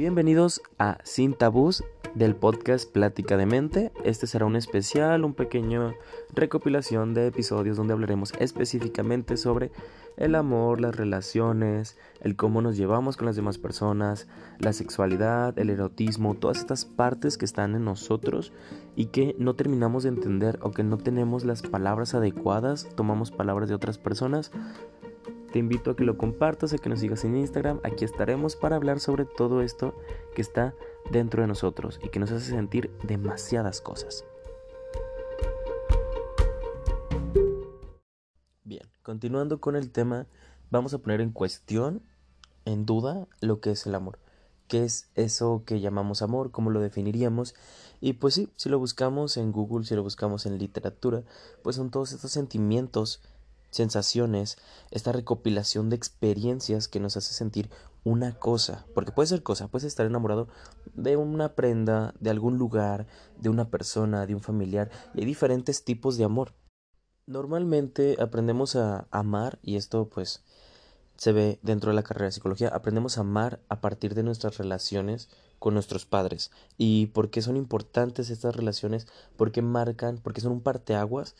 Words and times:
Bienvenidos 0.00 0.62
a 0.78 0.96
Sin 1.04 1.34
Tabús 1.34 1.84
del 2.14 2.34
podcast 2.34 2.90
Plática 2.90 3.36
de 3.36 3.44
Mente. 3.44 3.92
Este 4.02 4.26
será 4.26 4.46
un 4.46 4.56
especial, 4.56 5.26
un 5.26 5.34
pequeño 5.34 5.92
recopilación 6.34 7.12
de 7.12 7.26
episodios 7.26 7.76
donde 7.76 7.92
hablaremos 7.92 8.32
específicamente 8.38 9.36
sobre 9.36 9.70
el 10.16 10.36
amor, 10.36 10.80
las 10.80 10.96
relaciones, 10.96 11.98
el 12.22 12.34
cómo 12.34 12.62
nos 12.62 12.78
llevamos 12.78 13.18
con 13.18 13.26
las 13.26 13.36
demás 13.36 13.58
personas, 13.58 14.26
la 14.58 14.72
sexualidad, 14.72 15.58
el 15.58 15.68
erotismo, 15.68 16.34
todas 16.34 16.60
estas 16.60 16.86
partes 16.86 17.36
que 17.36 17.44
están 17.44 17.74
en 17.74 17.84
nosotros 17.84 18.54
y 18.96 19.08
que 19.08 19.36
no 19.38 19.54
terminamos 19.54 20.04
de 20.04 20.08
entender 20.08 20.58
o 20.62 20.70
que 20.70 20.82
no 20.82 20.96
tenemos 20.96 21.44
las 21.44 21.60
palabras 21.60 22.14
adecuadas, 22.14 22.88
tomamos 22.96 23.30
palabras 23.32 23.68
de 23.68 23.74
otras 23.74 23.98
personas 23.98 24.50
te 25.52 25.58
invito 25.58 25.90
a 25.90 25.96
que 25.96 26.04
lo 26.04 26.16
compartas, 26.16 26.72
a 26.72 26.78
que 26.78 26.88
nos 26.88 27.00
sigas 27.00 27.24
en 27.24 27.36
Instagram. 27.36 27.80
Aquí 27.82 28.04
estaremos 28.04 28.56
para 28.56 28.76
hablar 28.76 29.00
sobre 29.00 29.24
todo 29.24 29.62
esto 29.62 29.94
que 30.34 30.42
está 30.42 30.74
dentro 31.10 31.42
de 31.42 31.48
nosotros 31.48 31.98
y 32.02 32.08
que 32.08 32.20
nos 32.20 32.30
hace 32.30 32.50
sentir 32.50 32.90
demasiadas 33.02 33.80
cosas. 33.80 34.24
Bien, 38.62 38.86
continuando 39.02 39.60
con 39.60 39.74
el 39.74 39.90
tema, 39.90 40.26
vamos 40.70 40.94
a 40.94 40.98
poner 40.98 41.20
en 41.20 41.32
cuestión, 41.32 42.02
en 42.64 42.86
duda, 42.86 43.26
lo 43.40 43.60
que 43.60 43.72
es 43.72 43.86
el 43.86 43.94
amor. 43.94 44.18
¿Qué 44.68 44.84
es 44.84 45.10
eso 45.16 45.64
que 45.66 45.80
llamamos 45.80 46.22
amor? 46.22 46.52
¿Cómo 46.52 46.70
lo 46.70 46.80
definiríamos? 46.80 47.56
Y 48.00 48.12
pues 48.12 48.34
sí, 48.34 48.48
si 48.54 48.68
lo 48.68 48.78
buscamos 48.78 49.36
en 49.36 49.50
Google, 49.50 49.84
si 49.84 49.96
lo 49.96 50.04
buscamos 50.04 50.46
en 50.46 50.58
literatura, 50.58 51.24
pues 51.64 51.74
son 51.74 51.90
todos 51.90 52.12
estos 52.12 52.30
sentimientos 52.30 53.20
sensaciones, 53.70 54.58
esta 54.90 55.12
recopilación 55.12 55.90
de 55.90 55.96
experiencias 55.96 56.88
que 56.88 57.00
nos 57.00 57.16
hace 57.16 57.34
sentir 57.34 57.70
una 58.04 58.32
cosa, 58.32 58.86
porque 58.94 59.12
puede 59.12 59.28
ser 59.28 59.42
cosa, 59.42 59.68
puedes 59.68 59.84
estar 59.84 60.06
enamorado 60.06 60.48
de 60.94 61.16
una 61.16 61.54
prenda, 61.54 62.14
de 62.18 62.30
algún 62.30 62.56
lugar, 62.58 63.06
de 63.38 63.48
una 63.48 63.70
persona, 63.70 64.26
de 64.26 64.34
un 64.34 64.40
familiar, 64.40 64.90
y 65.14 65.20
hay 65.20 65.26
diferentes 65.26 65.84
tipos 65.84 66.16
de 66.16 66.24
amor. 66.24 66.54
Normalmente 67.26 68.16
aprendemos 68.20 68.74
a 68.76 69.06
amar, 69.10 69.58
y 69.62 69.76
esto 69.76 70.08
pues 70.08 70.42
se 71.16 71.32
ve 71.32 71.58
dentro 71.62 71.90
de 71.90 71.96
la 71.96 72.02
carrera 72.02 72.26
de 72.26 72.32
psicología, 72.32 72.68
aprendemos 72.68 73.18
a 73.18 73.20
amar 73.20 73.60
a 73.68 73.82
partir 73.82 74.14
de 74.14 74.22
nuestras 74.22 74.56
relaciones 74.56 75.28
con 75.58 75.74
nuestros 75.74 76.06
padres. 76.06 76.50
¿Y 76.78 77.08
por 77.08 77.28
qué 77.28 77.42
son 77.42 77.58
importantes 77.58 78.30
estas 78.30 78.56
relaciones? 78.56 79.06
Porque 79.36 79.60
marcan, 79.60 80.16
porque 80.16 80.40
son 80.40 80.52
un 80.52 80.62
parteaguas 80.62 81.36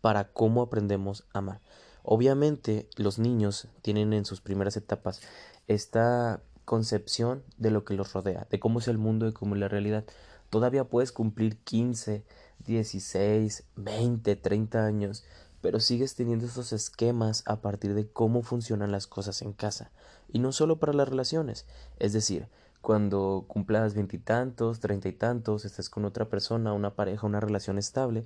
para 0.00 0.32
cómo 0.32 0.62
aprendemos 0.62 1.24
a 1.32 1.38
amar. 1.38 1.60
Obviamente 2.02 2.88
los 2.96 3.18
niños 3.18 3.68
tienen 3.82 4.12
en 4.12 4.24
sus 4.24 4.40
primeras 4.40 4.76
etapas 4.76 5.20
esta 5.68 6.42
concepción 6.64 7.42
de 7.58 7.70
lo 7.70 7.84
que 7.84 7.94
los 7.94 8.12
rodea, 8.12 8.46
de 8.50 8.60
cómo 8.60 8.78
es 8.78 8.88
el 8.88 8.98
mundo 8.98 9.28
y 9.28 9.32
cómo 9.32 9.54
es 9.54 9.60
la 9.60 9.68
realidad. 9.68 10.04
Todavía 10.50 10.84
puedes 10.84 11.12
cumplir 11.12 11.58
15, 11.58 12.24
16, 12.64 13.64
20, 13.76 14.36
30 14.36 14.84
años, 14.84 15.24
pero 15.60 15.80
sigues 15.80 16.14
teniendo 16.14 16.46
esos 16.46 16.72
esquemas 16.72 17.42
a 17.46 17.60
partir 17.60 17.94
de 17.94 18.08
cómo 18.08 18.42
funcionan 18.42 18.92
las 18.92 19.06
cosas 19.06 19.42
en 19.42 19.52
casa. 19.52 19.90
Y 20.32 20.38
no 20.38 20.52
solo 20.52 20.78
para 20.78 20.92
las 20.92 21.08
relaciones, 21.08 21.66
es 21.98 22.12
decir, 22.12 22.48
cuando 22.80 23.44
cumplas 23.46 23.94
veintitantos, 23.94 24.80
treinta 24.80 25.08
y 25.08 25.12
tantos, 25.12 25.64
estés 25.64 25.90
con 25.90 26.04
otra 26.04 26.28
persona, 26.28 26.72
una 26.72 26.94
pareja, 26.94 27.26
una 27.26 27.40
relación 27.40 27.78
estable, 27.78 28.24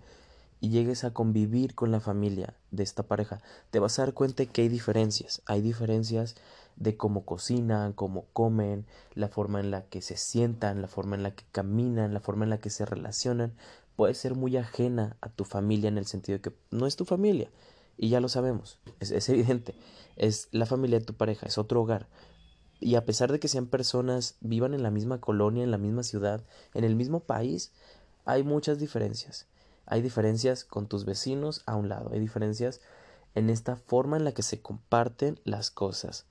y 0.65 0.71
llegues 0.71 1.05
a 1.05 1.13
convivir 1.13 1.75
con 1.75 1.91
la 1.91 2.01
familia 2.01 2.55
de 2.71 2.85
esta 2.85 3.03
pareja, 3.03 3.43
te 3.71 3.81
vas 3.81 3.99
a 3.99 4.03
dar 4.07 4.15
cuenta 4.15 4.47
que 4.47 4.63
hay 4.63 4.71
diferencias. 4.71 5.43
Hay 5.45 5.61
diferencias 5.61 6.37
de 6.77 6.97
cómo 6.97 7.27
cocinan, 7.27 7.93
cómo 7.93 8.25
comen, 8.33 8.87
la 9.13 9.29
forma 9.29 9.61
en 9.61 9.71
la 9.71 9.85
que 9.85 10.01
se 10.01 10.17
sientan, 10.17 10.81
la 10.81 10.89
forma 10.89 11.17
en 11.17 11.23
la 11.23 11.35
que 11.35 11.45
caminan, 11.53 12.15
la 12.15 12.21
forma 12.21 12.45
en 12.45 12.51
la 12.51 12.61
que 12.61 12.71
se 12.71 12.87
relacionan. 12.87 13.53
Puede 13.95 14.15
ser 14.15 14.37
muy 14.37 14.57
ajena 14.57 15.19
a 15.21 15.29
tu 15.29 15.45
familia 15.45 15.89
en 15.89 15.99
el 15.99 16.07
sentido 16.07 16.39
de 16.39 16.41
que 16.41 16.57
no 16.71 16.87
es 16.87 16.97
tu 16.97 17.05
familia. 17.05 17.51
Y 17.99 18.09
ya 18.09 18.21
lo 18.21 18.31
sabemos, 18.31 18.79
es, 19.01 19.11
es 19.11 19.29
evidente. 19.29 19.75
Es 20.17 20.49
la 20.51 20.65
familia 20.65 20.99
de 20.99 21.05
tu 21.05 21.13
pareja, 21.13 21.45
es 21.45 21.59
otro 21.59 21.83
hogar. 21.83 22.09
Y 22.81 22.95
a 22.95 23.05
pesar 23.05 23.31
de 23.31 23.39
que 23.39 23.49
sean 23.49 23.67
personas, 23.67 24.37
vivan 24.41 24.73
en 24.73 24.83
la 24.83 24.91
misma 24.91 25.21
colonia, 25.21 25.63
en 25.63 25.71
la 25.71 25.77
misma 25.77 26.05
ciudad, 26.05 26.43
en 26.73 26.85
el 26.85 26.97
mismo 26.97 27.21
país, 27.21 27.71
hay 28.25 28.45
muchas 28.45 28.79
diferencias. 28.79 29.47
Hay 29.87 30.03
diferencias 30.03 30.65
con 30.65 30.87
tus 30.87 31.05
vecinos 31.05 31.63
a 31.67 31.77
un 31.77 31.89
lado, 31.89 32.11
hay 32.13 32.21
diferencias 32.21 32.81
en 33.35 33.51
esta 33.51 33.77
forma 33.77 34.17
en 34.17 34.25
la 34.25 34.33
que 34.33 34.43
se 34.43 34.61
comparten 34.61 35.41
las 35.45 35.71
cosas. 35.71 36.27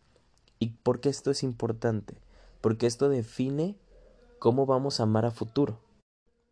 ¿Y 0.59 0.69
por 0.69 1.00
qué 1.00 1.09
esto 1.09 1.31
es 1.31 1.44
importante? 1.44 2.16
Porque 2.62 2.88
esto 2.88 3.09
define 3.09 3.75
cómo 4.40 4.66
vamos 4.66 5.00
a 5.00 5.03
amar 5.03 5.25
a 5.25 5.31
futuro. 5.31 5.80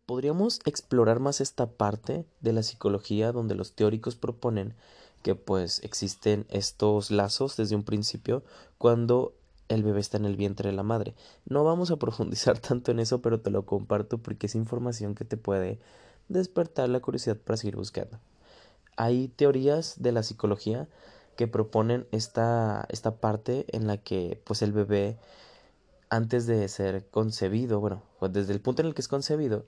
Podríamos 0.06 0.60
explorar 0.64 1.20
más 1.20 1.40
esta 1.40 1.66
parte 1.66 2.26
de 2.40 2.52
la 2.52 2.62
psicología 2.62 3.32
donde 3.32 3.54
los 3.54 3.72
teóricos 3.72 4.16
proponen 4.16 4.74
que 5.22 5.34
pues 5.34 5.80
existen 5.84 6.46
estos 6.50 7.10
lazos 7.10 7.56
desde 7.56 7.76
un 7.76 7.84
principio 7.84 8.42
cuando 8.78 9.34
el 9.68 9.82
bebé 9.82 10.00
está 10.00 10.18
en 10.18 10.26
el 10.26 10.36
vientre 10.36 10.70
de 10.70 10.76
la 10.76 10.82
madre. 10.82 11.14
No 11.46 11.64
vamos 11.64 11.90
a 11.90 11.96
profundizar 11.98 12.58
tanto 12.58 12.90
en 12.90 12.98
eso, 12.98 13.22
pero 13.22 13.40
te 13.40 13.50
lo 13.50 13.64
comparto 13.64 14.18
porque 14.18 14.46
es 14.46 14.54
información 14.54 15.14
que 15.14 15.24
te 15.24 15.36
puede 15.36 15.78
despertar 16.28 16.88
la 16.88 17.00
curiosidad 17.00 17.36
para 17.36 17.56
seguir 17.56 17.76
buscando. 17.76 18.18
Hay 18.96 19.28
teorías 19.28 20.02
de 20.02 20.12
la 20.12 20.22
psicología 20.22 20.88
que 21.36 21.48
proponen 21.48 22.06
esta, 22.12 22.86
esta 22.90 23.16
parte 23.16 23.64
en 23.68 23.86
la 23.86 23.96
que 23.96 24.40
pues 24.44 24.62
el 24.62 24.72
bebé 24.72 25.18
antes 26.10 26.46
de 26.46 26.68
ser 26.68 27.08
concebido, 27.08 27.80
bueno, 27.80 28.02
pues, 28.18 28.32
desde 28.34 28.52
el 28.52 28.60
punto 28.60 28.82
en 28.82 28.88
el 28.88 28.94
que 28.94 29.00
es 29.00 29.08
concebido, 29.08 29.64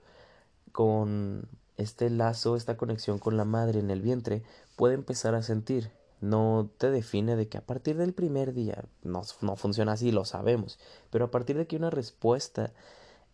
con 0.73 1.49
este 1.79 2.11
lazo, 2.11 2.57
esta 2.57 2.77
conexión 2.77 3.19
con 3.19 3.37
la 3.39 3.47
madre 3.47 3.81
en 3.81 3.91
el 3.91 4.03
vientre, 4.03 4.43
puede 4.77 4.95
empezar 4.95 5.35
a 5.35 5.43
sentir. 5.43 5.91
No 6.21 6.71
te 6.77 6.91
define 6.91 7.37
de 7.37 7.49
que 7.49 7.59
a 7.59 7.63
partir 7.65 7.97
del 7.97 8.13
primer 8.13 8.53
día 8.53 8.85
no, 9.03 9.23
no 9.41 9.57
funciona 9.57 9.93
así, 9.93 10.13
lo 10.13 10.27
sabemos, 10.27 10.79
pero 11.11 11.25
a 11.27 11.31
partir 11.31 11.57
de 11.57 11.67
que 11.67 11.77
una 11.77 11.91
respuesta 11.91 12.73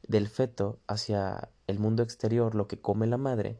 del 0.06 0.28
feto 0.28 0.78
hacia 0.86 1.48
el 1.70 1.78
mundo 1.78 2.02
exterior, 2.02 2.54
lo 2.54 2.66
que 2.66 2.80
come 2.80 3.06
la 3.06 3.16
madre, 3.16 3.58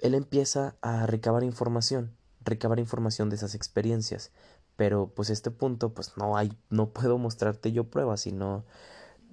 él 0.00 0.14
empieza 0.14 0.76
a 0.80 1.06
recabar 1.06 1.42
información, 1.42 2.12
recabar 2.44 2.78
información 2.78 3.30
de 3.30 3.36
esas 3.36 3.54
experiencias. 3.54 4.30
Pero 4.76 5.08
pues 5.08 5.30
este 5.30 5.50
punto, 5.50 5.92
pues 5.92 6.16
no 6.16 6.36
hay, 6.36 6.56
no 6.70 6.90
puedo 6.90 7.18
mostrarte 7.18 7.72
yo 7.72 7.84
pruebas, 7.84 8.20
sino 8.20 8.64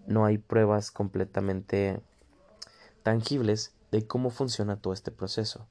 no 0.07 0.25
hay 0.25 0.37
pruebas 0.37 0.91
completamente 0.91 2.01
tangibles 3.03 3.73
de 3.91 4.07
cómo 4.07 4.31
funciona 4.31 4.81
todo 4.81 4.93
este 4.93 5.11
proceso. 5.11 5.67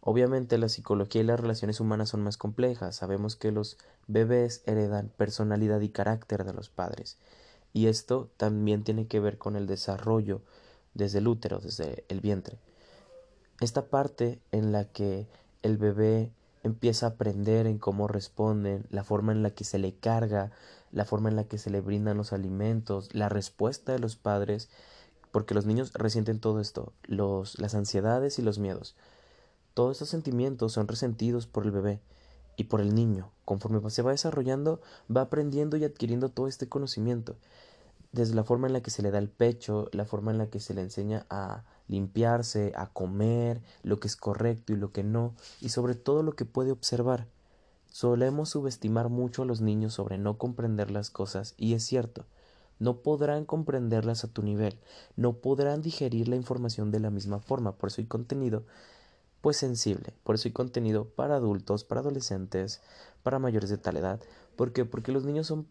Obviamente 0.00 0.58
la 0.58 0.68
psicología 0.68 1.22
y 1.22 1.24
las 1.24 1.40
relaciones 1.40 1.80
humanas 1.80 2.10
son 2.10 2.22
más 2.22 2.36
complejas. 2.36 2.96
Sabemos 2.96 3.36
que 3.36 3.52
los 3.52 3.78
bebés 4.06 4.62
heredan 4.66 5.10
personalidad 5.16 5.80
y 5.80 5.88
carácter 5.88 6.44
de 6.44 6.52
los 6.52 6.68
padres. 6.68 7.16
Y 7.72 7.86
esto 7.86 8.30
también 8.36 8.84
tiene 8.84 9.06
que 9.06 9.20
ver 9.20 9.38
con 9.38 9.56
el 9.56 9.66
desarrollo 9.66 10.42
desde 10.94 11.18
el 11.18 11.28
útero, 11.28 11.58
desde 11.58 12.04
el 12.08 12.20
vientre. 12.20 12.58
Esta 13.60 13.86
parte 13.86 14.40
en 14.52 14.72
la 14.72 14.84
que 14.84 15.26
el 15.62 15.76
bebé 15.76 16.32
empieza 16.62 17.06
a 17.06 17.10
aprender 17.10 17.66
en 17.66 17.78
cómo 17.78 18.08
responden, 18.08 18.86
la 18.90 19.04
forma 19.04 19.32
en 19.32 19.42
la 19.42 19.50
que 19.50 19.64
se 19.64 19.78
le 19.78 19.94
carga, 19.94 20.50
la 20.92 21.04
forma 21.04 21.28
en 21.28 21.36
la 21.36 21.44
que 21.44 21.58
se 21.58 21.70
le 21.70 21.80
brindan 21.80 22.16
los 22.16 22.32
alimentos, 22.32 23.14
la 23.14 23.28
respuesta 23.28 23.92
de 23.92 23.98
los 23.98 24.16
padres, 24.16 24.70
porque 25.30 25.54
los 25.54 25.66
niños 25.66 25.92
resienten 25.94 26.40
todo 26.40 26.60
esto, 26.60 26.92
los, 27.04 27.58
las 27.58 27.74
ansiedades 27.74 28.38
y 28.38 28.42
los 28.42 28.58
miedos. 28.58 28.96
Todos 29.74 29.92
estos 29.92 30.08
sentimientos 30.08 30.72
son 30.72 30.88
resentidos 30.88 31.46
por 31.46 31.64
el 31.64 31.72
bebé 31.72 32.00
y 32.56 32.64
por 32.64 32.80
el 32.80 32.94
niño. 32.94 33.30
Conforme 33.44 33.90
se 33.90 34.02
va 34.02 34.12
desarrollando, 34.12 34.80
va 35.14 35.22
aprendiendo 35.22 35.76
y 35.76 35.84
adquiriendo 35.84 36.28
todo 36.28 36.46
este 36.46 36.68
conocimiento. 36.68 37.36
Desde 38.14 38.36
la 38.36 38.44
forma 38.44 38.68
en 38.68 38.72
la 38.72 38.80
que 38.80 38.92
se 38.92 39.02
le 39.02 39.10
da 39.10 39.18
el 39.18 39.28
pecho, 39.28 39.88
la 39.90 40.04
forma 40.04 40.30
en 40.30 40.38
la 40.38 40.46
que 40.46 40.60
se 40.60 40.72
le 40.72 40.82
enseña 40.82 41.26
a 41.30 41.64
limpiarse, 41.88 42.72
a 42.76 42.86
comer, 42.86 43.60
lo 43.82 43.98
que 43.98 44.06
es 44.06 44.14
correcto 44.14 44.72
y 44.72 44.76
lo 44.76 44.92
que 44.92 45.02
no, 45.02 45.34
y 45.60 45.70
sobre 45.70 45.96
todo 45.96 46.22
lo 46.22 46.34
que 46.34 46.44
puede 46.44 46.70
observar. 46.70 47.26
Solemos 47.90 48.50
subestimar 48.50 49.08
mucho 49.08 49.42
a 49.42 49.46
los 49.46 49.60
niños 49.60 49.94
sobre 49.94 50.16
no 50.16 50.38
comprender 50.38 50.92
las 50.92 51.10
cosas, 51.10 51.54
y 51.56 51.74
es 51.74 51.82
cierto, 51.82 52.24
no 52.78 52.98
podrán 52.98 53.44
comprenderlas 53.44 54.22
a 54.22 54.28
tu 54.28 54.42
nivel, 54.44 54.78
no 55.16 55.32
podrán 55.38 55.82
digerir 55.82 56.28
la 56.28 56.36
información 56.36 56.92
de 56.92 57.00
la 57.00 57.10
misma 57.10 57.40
forma, 57.40 57.72
por 57.72 57.88
eso 57.88 58.00
hay 58.00 58.06
contenido 58.06 58.62
pues 59.40 59.56
sensible. 59.56 60.14
Por 60.22 60.36
eso 60.36 60.48
hay 60.48 60.52
contenido 60.52 61.04
para 61.04 61.34
adultos, 61.34 61.84
para 61.84 62.00
adolescentes, 62.00 62.80
para 63.22 63.40
mayores 63.40 63.68
de 63.68 63.76
tal 63.76 63.96
edad. 63.96 64.20
¿Por 64.56 64.72
qué? 64.72 64.86
Porque 64.86 65.12
los 65.12 65.24
niños 65.24 65.48
son 65.48 65.66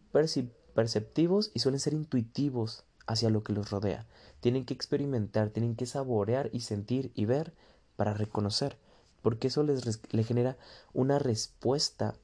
perceptivos 0.74 1.50
y 1.54 1.60
suelen 1.60 1.80
ser 1.80 1.94
intuitivos 1.94 2.84
hacia 3.06 3.30
lo 3.30 3.42
que 3.42 3.52
los 3.52 3.70
rodea. 3.70 4.06
Tienen 4.40 4.64
que 4.64 4.74
experimentar, 4.74 5.50
tienen 5.50 5.76
que 5.76 5.86
saborear 5.86 6.50
y 6.52 6.60
sentir 6.60 7.12
y 7.14 7.24
ver 7.24 7.54
para 7.96 8.14
reconocer. 8.14 8.76
Porque 9.22 9.48
eso 9.48 9.62
les, 9.62 10.00
genera 10.26 10.58
una 10.92 11.18
respuesta 11.18 12.14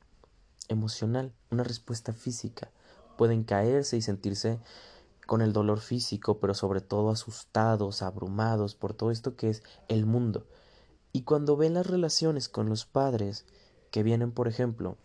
emocional, 0.69 1.33
una 1.51 1.65
respuesta 1.65 2.13
física. 2.13 2.71
Pueden 3.17 3.45
caerse 3.45 3.97
y 3.97 4.03
sentirse 4.03 4.59
con 5.27 5.41
el 5.41 5.53
dolor 5.53 5.81
físico, 5.81 6.41
pero 6.41 6.55
sobre 6.55 6.81
todo 6.81 7.11
asustados, 7.11 8.03
abrumados 8.03 8.75
por 8.75 8.93
todo 8.93 9.11
esto 9.11 9.37
que 9.37 9.49
es 9.49 9.63
el 9.89 10.05
mundo. 10.05 10.47
Y 11.13 11.23
cuando 11.23 11.57
ven 11.57 11.75
las 11.75 11.87
relaciones 11.87 12.49
con 12.49 12.69
los 12.69 12.85
padres, 12.85 13.47
que 13.91 14.03
vienen, 14.03 14.33
por 14.33 14.49
ejemplo, 14.49 14.97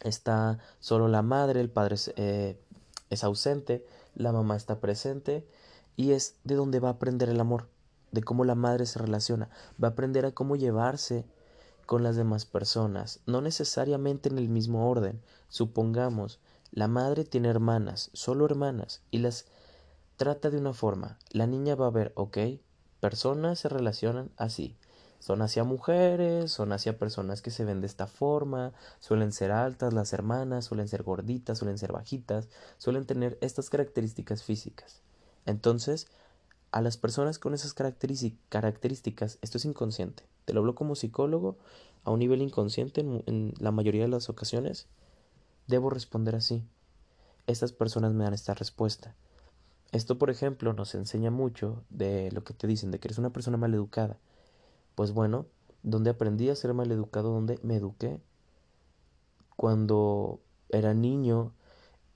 está 0.00 0.58
solo 0.80 1.08
la 1.08 1.22
madre, 1.22 1.60
el 1.60 1.70
padre 1.70 1.96
eh, 2.16 2.58
es 3.10 3.24
ausente, 3.24 3.84
la 4.14 4.32
mamá 4.32 4.56
está 4.56 4.80
presente, 4.80 5.46
y 5.96 6.12
es 6.12 6.36
de 6.44 6.54
donde 6.54 6.80
va 6.80 6.88
a 6.88 6.92
aprender 6.92 7.28
el 7.28 7.40
amor, 7.40 7.68
de 8.12 8.22
cómo 8.22 8.44
la 8.44 8.54
madre 8.54 8.86
se 8.86 8.98
relaciona, 8.98 9.50
va 9.82 9.88
a 9.88 9.90
aprender 9.92 10.24
a 10.26 10.32
cómo 10.32 10.56
llevarse 10.56 11.26
con 11.86 12.02
las 12.02 12.16
demás 12.16 12.44
personas, 12.44 13.20
no 13.26 13.40
necesariamente 13.40 14.28
en 14.28 14.38
el 14.38 14.48
mismo 14.48 14.90
orden. 14.90 15.22
Supongamos, 15.48 16.38
la 16.70 16.86
madre 16.86 17.24
tiene 17.24 17.48
hermanas, 17.48 18.10
solo 18.12 18.44
hermanas, 18.44 19.00
y 19.10 19.18
las 19.18 19.46
trata 20.16 20.50
de 20.50 20.58
una 20.58 20.74
forma. 20.74 21.18
La 21.30 21.46
niña 21.46 21.74
va 21.76 21.86
a 21.86 21.90
ver, 21.90 22.12
ok, 22.14 22.38
personas 23.00 23.60
se 23.60 23.68
relacionan 23.68 24.30
así. 24.36 24.76
Son 25.18 25.42
hacia 25.42 25.64
mujeres, 25.64 26.52
son 26.52 26.72
hacia 26.72 26.98
personas 26.98 27.42
que 27.42 27.50
se 27.50 27.64
ven 27.64 27.80
de 27.80 27.86
esta 27.86 28.06
forma, 28.06 28.72
suelen 29.00 29.32
ser 29.32 29.50
altas 29.50 29.92
las 29.92 30.12
hermanas, 30.12 30.66
suelen 30.66 30.88
ser 30.88 31.02
gorditas, 31.02 31.58
suelen 31.58 31.78
ser 31.78 31.92
bajitas, 31.92 32.48
suelen 32.78 33.04
tener 33.04 33.36
estas 33.40 33.68
características 33.68 34.42
físicas. 34.42 35.02
Entonces, 35.44 36.06
a 36.70 36.80
las 36.80 36.96
personas 36.96 37.38
con 37.38 37.54
esas 37.54 37.74
características, 37.74 39.38
esto 39.42 39.58
es 39.58 39.64
inconsciente. 39.64 40.24
Te 40.44 40.52
lo 40.52 40.60
hablo 40.60 40.74
como 40.74 40.94
psicólogo, 40.94 41.56
a 42.04 42.10
un 42.10 42.20
nivel 42.20 42.42
inconsciente 42.42 43.00
en, 43.00 43.54
la 43.58 43.70
mayoría 43.70 44.02
de 44.02 44.08
las 44.08 44.28
ocasiones, 44.28 44.86
debo 45.66 45.90
responder 45.90 46.34
así. 46.36 46.62
Estas 47.46 47.72
personas 47.72 48.12
me 48.12 48.24
dan 48.24 48.34
esta 48.34 48.54
respuesta. 48.54 49.14
Esto, 49.92 50.18
por 50.18 50.30
ejemplo, 50.30 50.72
nos 50.72 50.94
enseña 50.94 51.30
mucho 51.30 51.82
de 51.88 52.30
lo 52.32 52.44
que 52.44 52.54
te 52.54 52.66
dicen, 52.66 52.90
de 52.90 52.98
que 52.98 53.08
eres 53.08 53.18
una 53.18 53.30
persona 53.30 53.56
mal 53.56 53.74
educada. 53.74 54.18
Pues 54.98 55.12
bueno, 55.12 55.46
donde 55.84 56.10
aprendí 56.10 56.48
a 56.48 56.56
ser 56.56 56.74
mal 56.74 56.90
educado, 56.90 57.30
donde 57.30 57.60
me 57.62 57.76
eduqué. 57.76 58.18
Cuando 59.54 60.40
era 60.70 60.92
niño, 60.92 61.52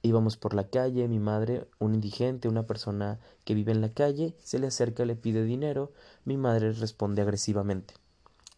íbamos 0.02 0.36
por 0.36 0.52
la 0.52 0.68
calle, 0.68 1.06
mi 1.06 1.20
madre, 1.20 1.68
un 1.78 1.94
indigente, 1.94 2.48
una 2.48 2.66
persona 2.66 3.20
que 3.44 3.54
vive 3.54 3.70
en 3.70 3.82
la 3.82 3.90
calle, 3.90 4.34
se 4.42 4.58
le 4.58 4.66
acerca, 4.66 5.04
le 5.04 5.14
pide 5.14 5.44
dinero, 5.44 5.92
mi 6.24 6.36
madre 6.36 6.72
responde 6.72 7.22
agresivamente. 7.22 7.94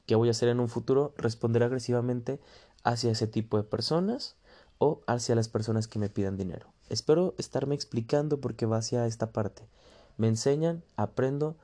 ¿Qué 0.06 0.15
voy 0.15 0.29
a 0.29 0.31
hacer 0.31 0.49
en 0.49 0.61
un 0.61 0.71
futuro? 0.71 1.12
Responder 1.19 1.62
agresivamente 1.62 2.41
hacia 2.82 3.11
ese 3.11 3.26
tipo 3.26 3.59
de 3.59 3.65
personas 3.65 4.37
o 4.79 5.03
hacia 5.06 5.35
las 5.35 5.50
personas 5.50 5.87
que 5.87 5.99
me 5.99 6.09
pidan 6.09 6.38
dinero. 6.38 6.73
Espero 6.88 7.35
estarme 7.37 7.75
explicando 7.75 8.41
porque 8.41 8.65
va 8.65 8.79
hacia 8.79 9.06
esta 9.06 9.32
parte. 9.32 9.69
Me 10.17 10.29
enseñan, 10.29 10.82
aprendo, 10.97 11.59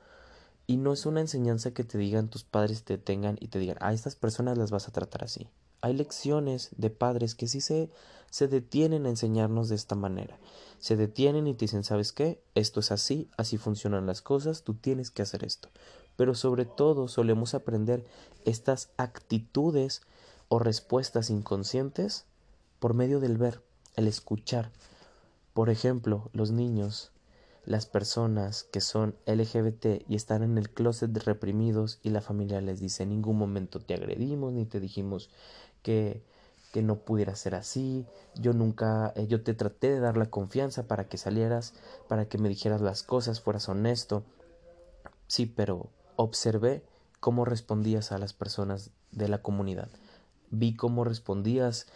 y 0.71 0.77
no 0.77 0.93
es 0.93 1.05
una 1.05 1.19
enseñanza 1.19 1.71
que 1.71 1.83
te 1.83 1.97
digan 1.97 2.29
tus 2.29 2.45
padres 2.45 2.83
te 2.83 2.97
tengan 2.97 3.35
y 3.41 3.49
te 3.49 3.59
digan, 3.59 3.75
a 3.81 3.91
estas 3.91 4.15
personas 4.15 4.57
las 4.57 4.71
vas 4.71 4.87
a 4.87 4.93
tratar 4.93 5.25
así. 5.25 5.49
Hay 5.81 5.93
lecciones 5.93 6.69
de 6.77 6.89
padres 6.89 7.35
que 7.35 7.49
sí 7.49 7.59
se, 7.59 7.89
se 8.29 8.47
detienen 8.47 9.05
a 9.05 9.09
enseñarnos 9.09 9.67
de 9.67 9.75
esta 9.75 9.95
manera. 9.95 10.39
Se 10.79 10.95
detienen 10.95 11.45
y 11.47 11.55
te 11.55 11.65
dicen, 11.65 11.83
¿sabes 11.83 12.13
qué? 12.13 12.41
Esto 12.55 12.79
es 12.79 12.93
así, 12.93 13.29
así 13.35 13.57
funcionan 13.57 14.05
las 14.05 14.21
cosas, 14.21 14.63
tú 14.63 14.73
tienes 14.73 15.11
que 15.11 15.21
hacer 15.21 15.43
esto. 15.43 15.67
Pero 16.15 16.35
sobre 16.35 16.63
todo 16.63 17.09
solemos 17.09 17.53
aprender 17.53 18.05
estas 18.45 18.91
actitudes 18.95 20.03
o 20.47 20.57
respuestas 20.57 21.29
inconscientes 21.31 22.23
por 22.79 22.93
medio 22.93 23.19
del 23.19 23.37
ver, 23.37 23.61
el 23.97 24.07
escuchar. 24.07 24.71
Por 25.53 25.69
ejemplo, 25.69 26.29
los 26.31 26.51
niños 26.51 27.11
las 27.65 27.85
personas 27.85 28.63
que 28.63 28.81
son 28.81 29.15
LGBT 29.25 30.03
y 30.07 30.15
están 30.15 30.43
en 30.43 30.57
el 30.57 30.69
closet 30.69 31.15
reprimidos 31.23 31.99
y 32.03 32.09
la 32.09 32.21
familia 32.21 32.59
les 32.61 32.79
dice 32.79 33.03
en 33.03 33.09
ningún 33.09 33.37
momento 33.37 33.79
te 33.79 33.93
agredimos 33.93 34.51
ni 34.53 34.65
te 34.65 34.79
dijimos 34.79 35.29
que 35.83 36.23
que 36.71 36.81
no 36.81 36.99
pudiera 36.99 37.35
ser 37.35 37.55
así, 37.55 38.05
yo 38.35 38.53
nunca, 38.53 39.13
eh, 39.15 39.27
yo 39.27 39.43
te 39.43 39.53
traté 39.53 39.91
de 39.91 39.99
dar 39.99 40.17
la 40.17 40.29
confianza 40.29 40.87
para 40.87 41.07
que 41.07 41.17
salieras, 41.17 41.73
para 42.07 42.25
que 42.25 42.37
me 42.37 42.49
dijeras 42.49 42.81
las 42.81 43.03
cosas, 43.03 43.41
fueras 43.41 43.67
honesto. 43.69 44.23
Sí, 45.27 45.45
pero 45.45 45.89
observé 46.15 46.83
cómo 47.19 47.45
respondías 47.45 48.11
a 48.11 48.17
las 48.17 48.33
personas 48.33 48.91
de 49.11 49.27
la 49.27 49.41
comunidad. 49.41 49.89
Vi 50.49 50.75
cómo 50.75 51.03
respondías 51.03 51.87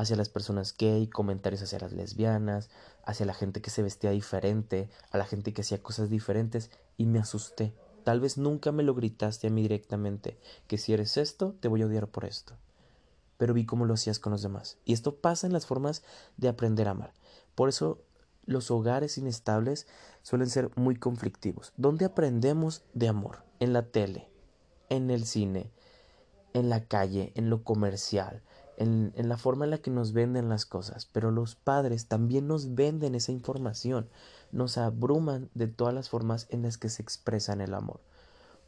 hacia 0.00 0.16
las 0.16 0.30
personas 0.30 0.74
gay, 0.78 1.08
comentarios 1.08 1.62
hacia 1.62 1.78
las 1.78 1.92
lesbianas, 1.92 2.70
hacia 3.04 3.26
la 3.26 3.34
gente 3.34 3.60
que 3.60 3.68
se 3.68 3.82
vestía 3.82 4.10
diferente, 4.10 4.88
a 5.10 5.18
la 5.18 5.26
gente 5.26 5.52
que 5.52 5.60
hacía 5.60 5.82
cosas 5.82 6.08
diferentes, 6.08 6.70
y 6.96 7.04
me 7.04 7.18
asusté. 7.18 7.74
Tal 8.02 8.18
vez 8.18 8.38
nunca 8.38 8.72
me 8.72 8.82
lo 8.82 8.94
gritaste 8.94 9.48
a 9.48 9.50
mí 9.50 9.60
directamente, 9.60 10.38
que 10.68 10.78
si 10.78 10.94
eres 10.94 11.18
esto, 11.18 11.54
te 11.60 11.68
voy 11.68 11.82
a 11.82 11.86
odiar 11.86 12.08
por 12.08 12.24
esto. 12.24 12.54
Pero 13.36 13.52
vi 13.52 13.66
cómo 13.66 13.84
lo 13.84 13.92
hacías 13.92 14.18
con 14.18 14.32
los 14.32 14.40
demás. 14.40 14.78
Y 14.86 14.94
esto 14.94 15.16
pasa 15.16 15.46
en 15.46 15.52
las 15.52 15.66
formas 15.66 16.02
de 16.38 16.48
aprender 16.48 16.88
a 16.88 16.92
amar. 16.92 17.12
Por 17.54 17.68
eso 17.68 18.00
los 18.46 18.70
hogares 18.70 19.18
inestables 19.18 19.86
suelen 20.22 20.48
ser 20.48 20.70
muy 20.76 20.96
conflictivos. 20.96 21.74
¿Dónde 21.76 22.06
aprendemos 22.06 22.84
de 22.94 23.08
amor? 23.08 23.42
En 23.58 23.74
la 23.74 23.82
tele, 23.82 24.30
en 24.88 25.10
el 25.10 25.26
cine, 25.26 25.70
en 26.54 26.70
la 26.70 26.84
calle, 26.84 27.32
en 27.34 27.50
lo 27.50 27.64
comercial, 27.64 28.42
en, 28.80 29.28
la 29.28 29.36
forma 29.36 29.66
en 29.66 29.70
la 29.72 29.78
que 29.78 29.90
nos 29.90 30.14
venden 30.14 30.48
las 30.48 30.64
cosas, 30.64 31.04
pero 31.04 31.30
los 31.30 31.54
padres 31.54 32.06
también 32.06 32.48
nos 32.48 32.74
venden 32.74 33.14
esa 33.14 33.30
información, 33.30 34.08
nos 34.52 34.78
abruman 34.78 35.50
de 35.54 35.68
todas 35.68 35.92
las 35.92 36.08
formas 36.08 36.46
en 36.48 36.62
las 36.62 36.78
que 36.78 36.88
se 36.88 37.02
expresan 37.02 37.60
el 37.60 37.74
amor. 37.74 38.00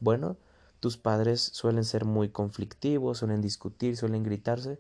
Bueno, 0.01 0.37
tus 0.81 0.99
padres 0.99 1.41
suelen 1.41 1.85
ser 1.85 2.05
muy 2.05 2.29
conflictivos, 2.29 3.19
suelen 3.19 3.41
discutir, 3.41 3.97
suelen 3.97 4.23
gritarse, 4.23 4.79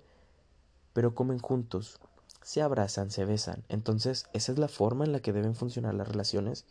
pero 0.93 1.15
comen 1.15 1.39
juntos, 1.39 1.99
se 2.43 2.61
abrazan, 2.61 3.11
se 3.11 3.25
besan. 3.25 3.65
Entonces, 3.71 4.27
esa 4.35 4.53
es 4.53 4.59
la 4.59 4.69
forma 4.69 5.07
en 5.07 5.13
la 5.13 5.21
que 5.21 5.33
deben 5.33 5.55
funcionar 5.55 5.95
las 5.95 6.09
relaciones. 6.09 6.67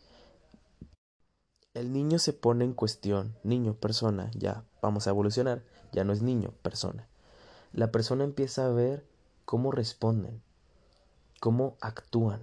El 1.74 1.92
niño 1.92 2.20
se 2.20 2.32
pone 2.32 2.64
en 2.64 2.74
cuestión, 2.74 3.34
niño, 3.42 3.74
persona, 3.74 4.30
ya, 4.36 4.62
vamos 4.80 5.08
a 5.08 5.10
evolucionar, 5.10 5.64
ya 5.90 6.04
no 6.04 6.12
es 6.12 6.22
niño, 6.22 6.52
persona 6.62 7.08
la 7.72 7.90
persona 7.90 8.24
empieza 8.24 8.66
a 8.66 8.70
ver 8.70 9.04
cómo 9.44 9.70
responden, 9.70 10.42
cómo 11.40 11.76
actúan. 11.80 12.40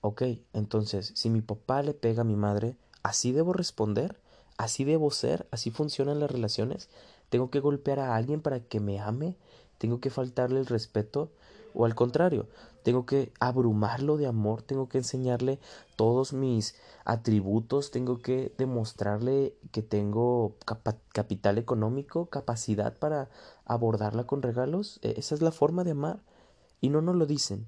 Ok, 0.00 0.22
entonces, 0.52 1.12
si 1.14 1.30
mi 1.30 1.40
papá 1.40 1.82
le 1.82 1.94
pega 1.94 2.22
a 2.22 2.24
mi 2.24 2.36
madre, 2.36 2.76
¿así 3.02 3.32
debo 3.32 3.52
responder? 3.52 4.20
¿Así 4.58 4.84
debo 4.84 5.10
ser? 5.10 5.46
¿Así 5.50 5.70
funcionan 5.70 6.20
las 6.20 6.30
relaciones? 6.30 6.88
¿Tengo 7.30 7.50
que 7.50 7.60
golpear 7.60 7.98
a 7.98 8.14
alguien 8.14 8.42
para 8.42 8.60
que 8.60 8.80
me 8.80 9.00
ame? 9.00 9.36
¿Tengo 9.78 10.00
que 10.00 10.10
faltarle 10.10 10.60
el 10.60 10.66
respeto? 10.66 11.30
O 11.74 11.86
al 11.86 11.94
contrario, 11.94 12.46
tengo 12.82 13.06
que 13.06 13.32
abrumarlo 13.40 14.16
de 14.16 14.26
amor, 14.26 14.62
tengo 14.62 14.88
que 14.88 14.98
enseñarle 14.98 15.58
todos 15.96 16.32
mis 16.32 16.74
atributos, 17.04 17.90
tengo 17.90 18.18
que 18.18 18.52
demostrarle 18.58 19.54
que 19.70 19.82
tengo 19.82 20.54
capital 21.12 21.58
económico, 21.58 22.26
capacidad 22.26 22.98
para 22.98 23.28
abordarla 23.64 24.24
con 24.24 24.42
regalos. 24.42 24.98
E, 25.02 25.14
esa 25.16 25.34
es 25.34 25.42
la 25.42 25.52
forma 25.52 25.84
de 25.84 25.92
amar. 25.92 26.20
Y 26.80 26.88
no 26.88 27.00
nos 27.00 27.14
lo 27.14 27.26
dicen. 27.26 27.66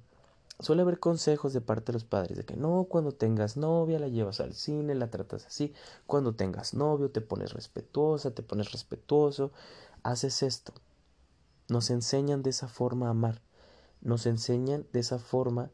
Suele 0.59 0.83
haber 0.83 0.99
consejos 0.99 1.51
de 1.51 1.59
parte 1.59 1.91
de 1.91 1.93
los 1.93 2.05
padres 2.05 2.37
de 2.37 2.45
que 2.45 2.55
no, 2.55 2.85
cuando 2.85 3.11
tengas 3.11 3.57
novia 3.57 3.99
la 3.99 4.07
llevas 4.07 4.39
al 4.39 4.53
cine, 4.53 4.95
la 4.95 5.09
tratas 5.09 5.45
así, 5.45 5.73
cuando 6.07 6.33
tengas 6.33 6.73
novio 6.73 7.11
te 7.11 7.19
pones 7.19 7.51
respetuosa, 7.51 8.31
te 8.31 8.41
pones 8.41 8.71
respetuoso, 8.71 9.51
haces 10.03 10.43
esto. 10.43 10.73
Nos 11.67 11.89
enseñan 11.89 12.41
de 12.41 12.51
esa 12.51 12.69
forma 12.69 13.07
a 13.07 13.09
amar 13.09 13.41
nos 14.05 14.27
enseñan 14.27 14.85
de 14.93 14.99
esa 14.99 15.19
forma 15.19 15.71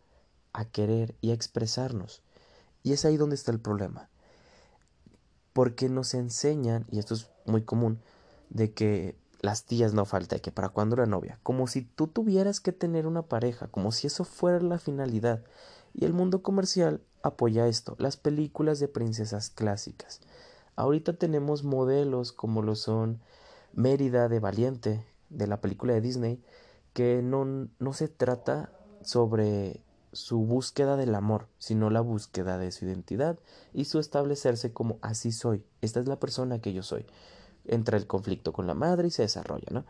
a 0.53 0.65
querer 0.65 1.15
y 1.21 1.31
a 1.31 1.33
expresarnos. 1.33 2.23
Y 2.81 2.93
es 2.93 3.05
ahí 3.05 3.17
donde 3.17 3.35
está 3.35 3.51
el 3.51 3.59
problema. 3.59 4.09
Porque 5.53 5.89
nos 5.89 6.13
enseñan, 6.13 6.87
y 6.89 6.99
esto 6.99 7.13
es 7.13 7.29
muy 7.45 7.61
común, 7.63 7.99
de 8.49 8.73
que 8.73 9.17
las 9.41 9.65
tías 9.65 9.93
no 9.93 10.05
falta, 10.05 10.39
que 10.39 10.51
para 10.51 10.69
cuando 10.69 10.95
era 10.95 11.05
novia, 11.05 11.39
como 11.43 11.67
si 11.67 11.81
tú 11.81 12.07
tuvieras 12.07 12.61
que 12.61 12.71
tener 12.71 13.05
una 13.05 13.23
pareja, 13.23 13.67
como 13.67 13.91
si 13.91 14.07
eso 14.07 14.23
fuera 14.23 14.61
la 14.61 14.79
finalidad. 14.79 15.43
Y 15.93 16.05
el 16.05 16.13
mundo 16.13 16.41
comercial 16.41 17.01
apoya 17.23 17.67
esto, 17.67 17.95
las 17.99 18.15
películas 18.15 18.79
de 18.79 18.87
princesas 18.87 19.49
clásicas. 19.49 20.21
Ahorita 20.77 21.13
tenemos 21.13 21.65
modelos 21.65 22.31
como 22.31 22.61
lo 22.61 22.75
son 22.75 23.19
Mérida 23.73 24.29
de 24.29 24.39
Valiente, 24.39 25.05
de 25.29 25.47
la 25.47 25.59
película 25.59 25.93
de 25.93 26.01
Disney, 26.01 26.41
que 26.93 27.21
no, 27.21 27.67
no 27.79 27.93
se 27.93 28.07
trata 28.07 28.71
sobre 29.03 29.81
su 30.13 30.39
búsqueda 30.39 30.97
del 30.97 31.15
amor, 31.15 31.47
sino 31.57 31.89
la 31.89 32.01
búsqueda 32.01 32.57
de 32.57 32.71
su 32.71 32.85
identidad 32.85 33.39
y 33.73 33.85
su 33.85 33.99
establecerse 33.99 34.73
como 34.73 34.97
así 35.01 35.31
soy, 35.31 35.63
esta 35.81 35.99
es 35.99 36.07
la 36.07 36.19
persona 36.19 36.59
que 36.59 36.73
yo 36.73 36.83
soy. 36.83 37.05
Entra 37.65 37.97
el 37.97 38.07
conflicto 38.07 38.53
con 38.53 38.67
la 38.67 38.73
madre 38.73 39.07
y 39.07 39.11
se 39.11 39.21
desarrolla, 39.21 39.67
¿no? 39.71 39.85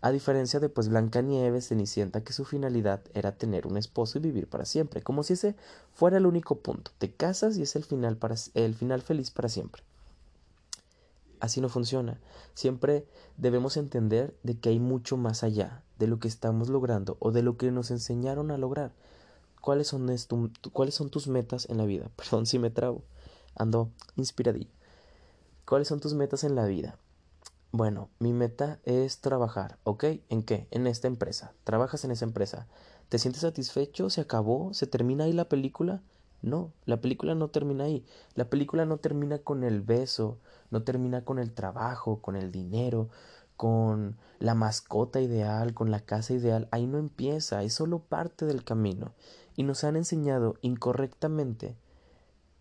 A 0.00 0.10
diferencia 0.10 0.58
de 0.58 0.68
pues 0.68 0.88
Blancanieves, 0.88 1.68
Cenicienta, 1.68 2.24
que 2.24 2.32
su 2.32 2.44
finalidad 2.44 3.00
era 3.14 3.36
tener 3.36 3.68
un 3.68 3.76
esposo 3.76 4.18
y 4.18 4.20
vivir 4.20 4.48
para 4.48 4.64
siempre, 4.64 5.00
como 5.00 5.22
si 5.22 5.34
ese 5.34 5.54
fuera 5.94 6.16
el 6.16 6.26
único 6.26 6.58
punto. 6.58 6.90
Te 6.98 7.12
casas 7.12 7.56
y 7.56 7.62
es 7.62 7.76
el 7.76 7.84
final, 7.84 8.16
para, 8.16 8.34
el 8.54 8.74
final 8.74 9.00
feliz 9.02 9.30
para 9.30 9.48
siempre. 9.48 9.84
Así 11.38 11.60
no 11.60 11.68
funciona. 11.68 12.18
Siempre 12.54 13.06
debemos 13.36 13.76
entender 13.76 14.34
de 14.42 14.58
que 14.58 14.70
hay 14.70 14.80
mucho 14.80 15.16
más 15.16 15.44
allá 15.44 15.82
de 16.02 16.08
lo 16.08 16.18
que 16.18 16.26
estamos 16.26 16.68
logrando 16.68 17.16
o 17.20 17.30
de 17.30 17.42
lo 17.42 17.56
que 17.56 17.70
nos 17.70 17.92
enseñaron 17.92 18.50
a 18.50 18.58
lograr. 18.58 18.90
¿Cuáles 19.60 19.86
son, 19.86 20.12
¿cuáles 20.72 20.96
son 20.96 21.10
tus 21.10 21.28
metas 21.28 21.70
en 21.70 21.76
la 21.76 21.84
vida? 21.84 22.10
Perdón 22.16 22.44
si 22.44 22.58
me 22.58 22.70
trabo. 22.70 23.04
Ando 23.54 23.88
inspiradillo. 24.16 24.72
¿Cuáles 25.64 25.86
son 25.86 26.00
tus 26.00 26.14
metas 26.14 26.42
en 26.42 26.56
la 26.56 26.66
vida? 26.66 26.98
Bueno, 27.70 28.08
mi 28.18 28.32
meta 28.32 28.80
es 28.84 29.20
trabajar, 29.20 29.78
¿ok? 29.84 30.04
¿En 30.28 30.42
qué? 30.42 30.66
En 30.72 30.88
esta 30.88 31.06
empresa. 31.06 31.52
Trabajas 31.62 32.04
en 32.04 32.10
esa 32.10 32.24
empresa. 32.24 32.66
¿Te 33.08 33.20
sientes 33.20 33.42
satisfecho? 33.42 34.10
¿Se 34.10 34.22
acabó? 34.22 34.74
¿Se 34.74 34.88
termina 34.88 35.24
ahí 35.24 35.32
la 35.32 35.48
película? 35.48 36.02
No, 36.42 36.72
la 36.84 37.00
película 37.00 37.36
no 37.36 37.46
termina 37.46 37.84
ahí. 37.84 38.04
La 38.34 38.50
película 38.50 38.86
no 38.86 38.96
termina 38.96 39.38
con 39.38 39.62
el 39.62 39.82
beso, 39.82 40.38
no 40.72 40.82
termina 40.82 41.24
con 41.24 41.38
el 41.38 41.52
trabajo, 41.52 42.20
con 42.20 42.34
el 42.34 42.50
dinero, 42.50 43.08
con 43.62 44.16
la 44.40 44.56
mascota 44.56 45.20
ideal, 45.20 45.72
con 45.72 45.92
la 45.92 46.00
casa 46.00 46.32
ideal. 46.34 46.66
Ahí 46.72 46.88
no 46.88 46.98
empieza, 46.98 47.62
es 47.62 47.74
solo 47.74 48.00
parte 48.00 48.44
del 48.44 48.64
camino. 48.64 49.12
Y 49.54 49.62
nos 49.62 49.84
han 49.84 49.94
enseñado 49.94 50.56
incorrectamente 50.62 51.76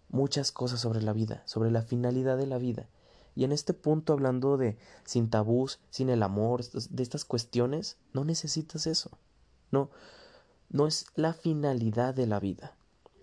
muchas 0.09 0.51
cosas 0.51 0.79
sobre 0.79 1.01
la 1.01 1.11
vida, 1.11 1.41
sobre 1.45 1.71
la 1.71 1.81
finalidad 1.81 2.37
de 2.37 2.45
la 2.45 2.59
vida. 2.59 2.85
Y 3.33 3.45
en 3.45 3.51
este 3.51 3.73
punto, 3.73 4.13
hablando 4.13 4.57
de 4.57 4.77
sin 5.03 5.31
tabús, 5.31 5.79
sin 5.89 6.11
el 6.11 6.21
amor, 6.21 6.63
de 6.69 7.01
estas 7.01 7.25
cuestiones, 7.25 7.97
no 8.13 8.23
necesitas 8.23 8.85
eso. 8.85 9.09
No, 9.71 9.89
no 10.69 10.85
es 10.85 11.07
la 11.15 11.33
finalidad 11.33 12.13
de 12.13 12.27
la 12.27 12.39
vida. 12.39 12.75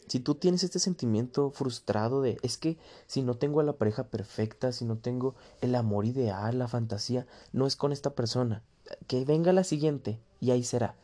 Si 0.09 0.21
tú 0.21 0.35
tienes 0.35 0.65
este 0.65 0.79
sentimiento 0.79 1.51
frustrado 1.51 2.23
de 2.23 2.39
es 2.43 2.57
que 2.57 2.79
si 3.07 3.23
no 3.23 3.37
tengo 3.37 3.61
a 3.61 3.65
la 3.65 3.75
pareja 3.75 4.05
perfecta, 4.05 4.73
si 4.73 4.85
no 4.85 4.97
tengo 4.97 5.35
el 5.61 5.75
amor 5.75 6.07
ideal, 6.07 6.59
la 6.59 6.69
fantasía, 6.69 7.27
no 7.53 7.67
es 7.67 7.77
con 7.77 7.93
esta 7.93 8.15
persona. 8.15 8.63
Que 9.07 9.25
venga 9.25 9.53
la 9.53 9.65
siguiente 9.65 10.19
y 10.41 10.51
ahí 10.51 10.65
será. 10.65 10.95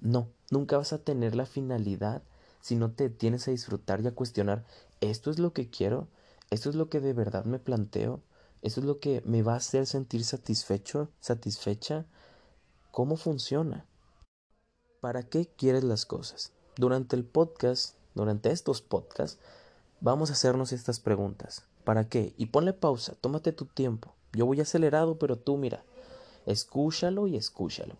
No, 0.00 0.28
nunca 0.50 0.76
vas 0.76 0.92
a 0.92 0.98
tener 0.98 1.36
la 1.36 1.46
finalidad 1.46 2.22
si 2.60 2.76
no 2.76 2.90
te 2.90 3.10
tienes 3.10 3.46
a 3.46 3.52
disfrutar 3.52 4.00
y 4.00 4.06
a 4.06 4.14
cuestionar 4.14 4.64
esto 5.00 5.30
es 5.30 5.38
lo 5.38 5.52
que 5.52 5.68
quiero, 5.68 6.08
esto 6.50 6.70
es 6.70 6.76
lo 6.76 6.88
que 6.88 7.00
de 7.00 7.12
verdad 7.12 7.44
me 7.44 7.58
planteo, 7.58 8.20
esto 8.62 8.80
es 8.80 8.86
lo 8.86 9.00
que 9.00 9.22
me 9.24 9.42
va 9.42 9.54
a 9.54 9.56
hacer 9.56 9.86
sentir 9.86 10.24
satisfecho, 10.24 11.08
satisfecha. 11.20 12.06
¿Cómo 12.92 13.16
funciona? 13.16 13.84
¿Para 15.00 15.22
qué 15.24 15.46
quieres 15.46 15.82
las 15.82 16.06
cosas? 16.06 16.52
Durante 16.76 17.16
el 17.16 17.24
podcast, 17.24 17.96
durante 18.14 18.50
estos 18.50 18.82
podcasts, 18.82 19.38
vamos 20.00 20.30
a 20.30 20.34
hacernos 20.34 20.72
estas 20.72 21.00
preguntas. 21.00 21.64
¿Para 21.84 22.08
qué? 22.08 22.34
Y 22.36 22.46
ponle 22.46 22.72
pausa, 22.72 23.14
tómate 23.20 23.52
tu 23.52 23.66
tiempo. 23.66 24.14
Yo 24.32 24.46
voy 24.46 24.60
acelerado, 24.60 25.18
pero 25.18 25.36
tú 25.36 25.56
mira, 25.56 25.82
escúchalo 26.46 27.26
y 27.26 27.36
escúchalo. 27.36 27.96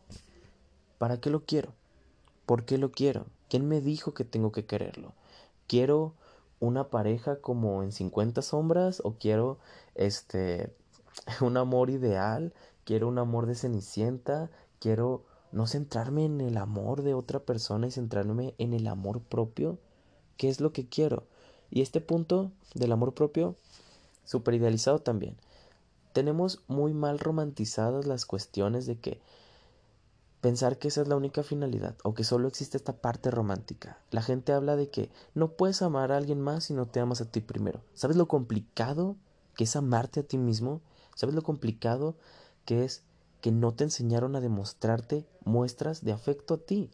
¿Para 0.98 1.20
qué 1.20 1.30
lo 1.30 1.44
quiero? 1.44 1.72
¿Por 2.46 2.64
qué 2.64 2.78
lo 2.78 2.92
quiero? 2.92 3.26
¿Quién 3.48 3.68
me 3.68 3.80
dijo 3.80 4.14
que 4.14 4.24
tengo 4.24 4.52
que 4.52 4.66
quererlo? 4.66 5.12
¿Quiero 5.66 6.14
una 6.60 6.90
pareja 6.90 7.40
como 7.40 7.82
en 7.82 7.90
50 7.90 8.40
sombras 8.40 9.02
o 9.04 9.14
quiero 9.14 9.58
este 9.94 10.72
un 11.40 11.56
amor 11.56 11.90
ideal, 11.90 12.52
quiero 12.84 13.08
un 13.08 13.18
amor 13.18 13.46
de 13.46 13.54
cenicienta, 13.54 14.50
quiero 14.78 15.24
no 15.50 15.66
centrarme 15.66 16.24
en 16.24 16.40
el 16.40 16.56
amor 16.56 17.02
de 17.02 17.14
otra 17.14 17.40
persona 17.40 17.86
y 17.86 17.90
centrarme 17.90 18.54
en 18.58 18.72
el 18.72 18.86
amor 18.86 19.20
propio, 19.20 19.78
¿qué 20.36 20.48
es 20.48 20.60
lo 20.60 20.72
que 20.72 20.86
quiero? 20.86 21.24
Y 21.70 21.82
este 21.82 22.00
punto 22.00 22.52
del 22.74 22.92
amor 22.92 23.14
propio, 23.14 23.56
super 24.24 24.54
idealizado 24.54 24.98
también. 24.98 25.36
Tenemos 26.12 26.62
muy 26.68 26.92
mal 26.92 27.18
romantizadas 27.18 28.06
las 28.06 28.26
cuestiones 28.26 28.86
de 28.86 28.98
que 28.98 29.20
pensar 30.42 30.76
que 30.76 30.88
esa 30.88 31.00
es 31.02 31.08
la 31.08 31.16
única 31.16 31.42
finalidad 31.42 31.96
o 32.02 32.14
que 32.14 32.24
solo 32.24 32.48
existe 32.48 32.76
esta 32.76 32.94
parte 32.94 33.30
romántica. 33.30 33.98
La 34.10 34.22
gente 34.22 34.52
habla 34.52 34.76
de 34.76 34.90
que 34.90 35.08
no 35.34 35.52
puedes 35.52 35.82
amar 35.82 36.12
a 36.12 36.16
alguien 36.16 36.40
más 36.40 36.64
si 36.64 36.74
no 36.74 36.86
te 36.86 37.00
amas 37.00 37.20
a 37.20 37.30
ti 37.30 37.40
primero. 37.40 37.80
¿Sabes 37.94 38.16
lo 38.16 38.28
complicado 38.28 39.16
que 39.54 39.64
es 39.64 39.76
amarte 39.76 40.20
a 40.20 40.22
ti 40.24 40.38
mismo? 40.38 40.80
¿Sabes 41.14 41.34
lo 41.34 41.42
complicado 41.42 42.16
que 42.64 42.84
es 42.84 43.02
que 43.40 43.52
no 43.52 43.72
te 43.72 43.84
enseñaron 43.84 44.34
a 44.34 44.40
demostrarte 44.40 45.24
muestras 45.44 46.04
de 46.04 46.12
afecto 46.12 46.54
a 46.54 46.58
ti? 46.58 46.90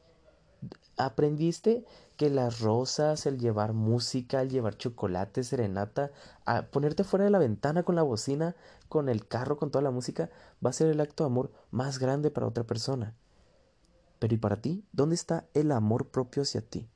Aprendiste 0.96 1.84
que 2.16 2.30
las 2.30 2.60
rosas, 2.60 3.26
el 3.26 3.38
llevar 3.38 3.72
música, 3.72 4.42
el 4.42 4.50
llevar 4.50 4.76
chocolate, 4.76 5.44
serenata, 5.44 6.10
a 6.44 6.62
ponerte 6.62 7.04
fuera 7.04 7.24
de 7.24 7.30
la 7.30 7.38
ventana 7.38 7.84
con 7.84 7.94
la 7.94 8.02
bocina, 8.02 8.56
con 8.88 9.08
el 9.08 9.28
carro, 9.28 9.56
con 9.56 9.70
toda 9.70 9.82
la 9.82 9.92
música, 9.92 10.28
va 10.64 10.70
a 10.70 10.72
ser 10.72 10.88
el 10.88 11.00
acto 11.00 11.24
de 11.24 11.30
amor 11.30 11.52
más 11.70 12.00
grande 12.00 12.30
para 12.32 12.48
otra 12.48 12.64
persona. 12.64 13.14
Pero 14.18 14.34
¿y 14.34 14.38
para 14.38 14.60
ti? 14.60 14.84
¿Dónde 14.92 15.14
está 15.14 15.46
el 15.54 15.70
amor 15.70 16.08
propio 16.08 16.42
hacia 16.42 16.60
ti? 16.60 16.88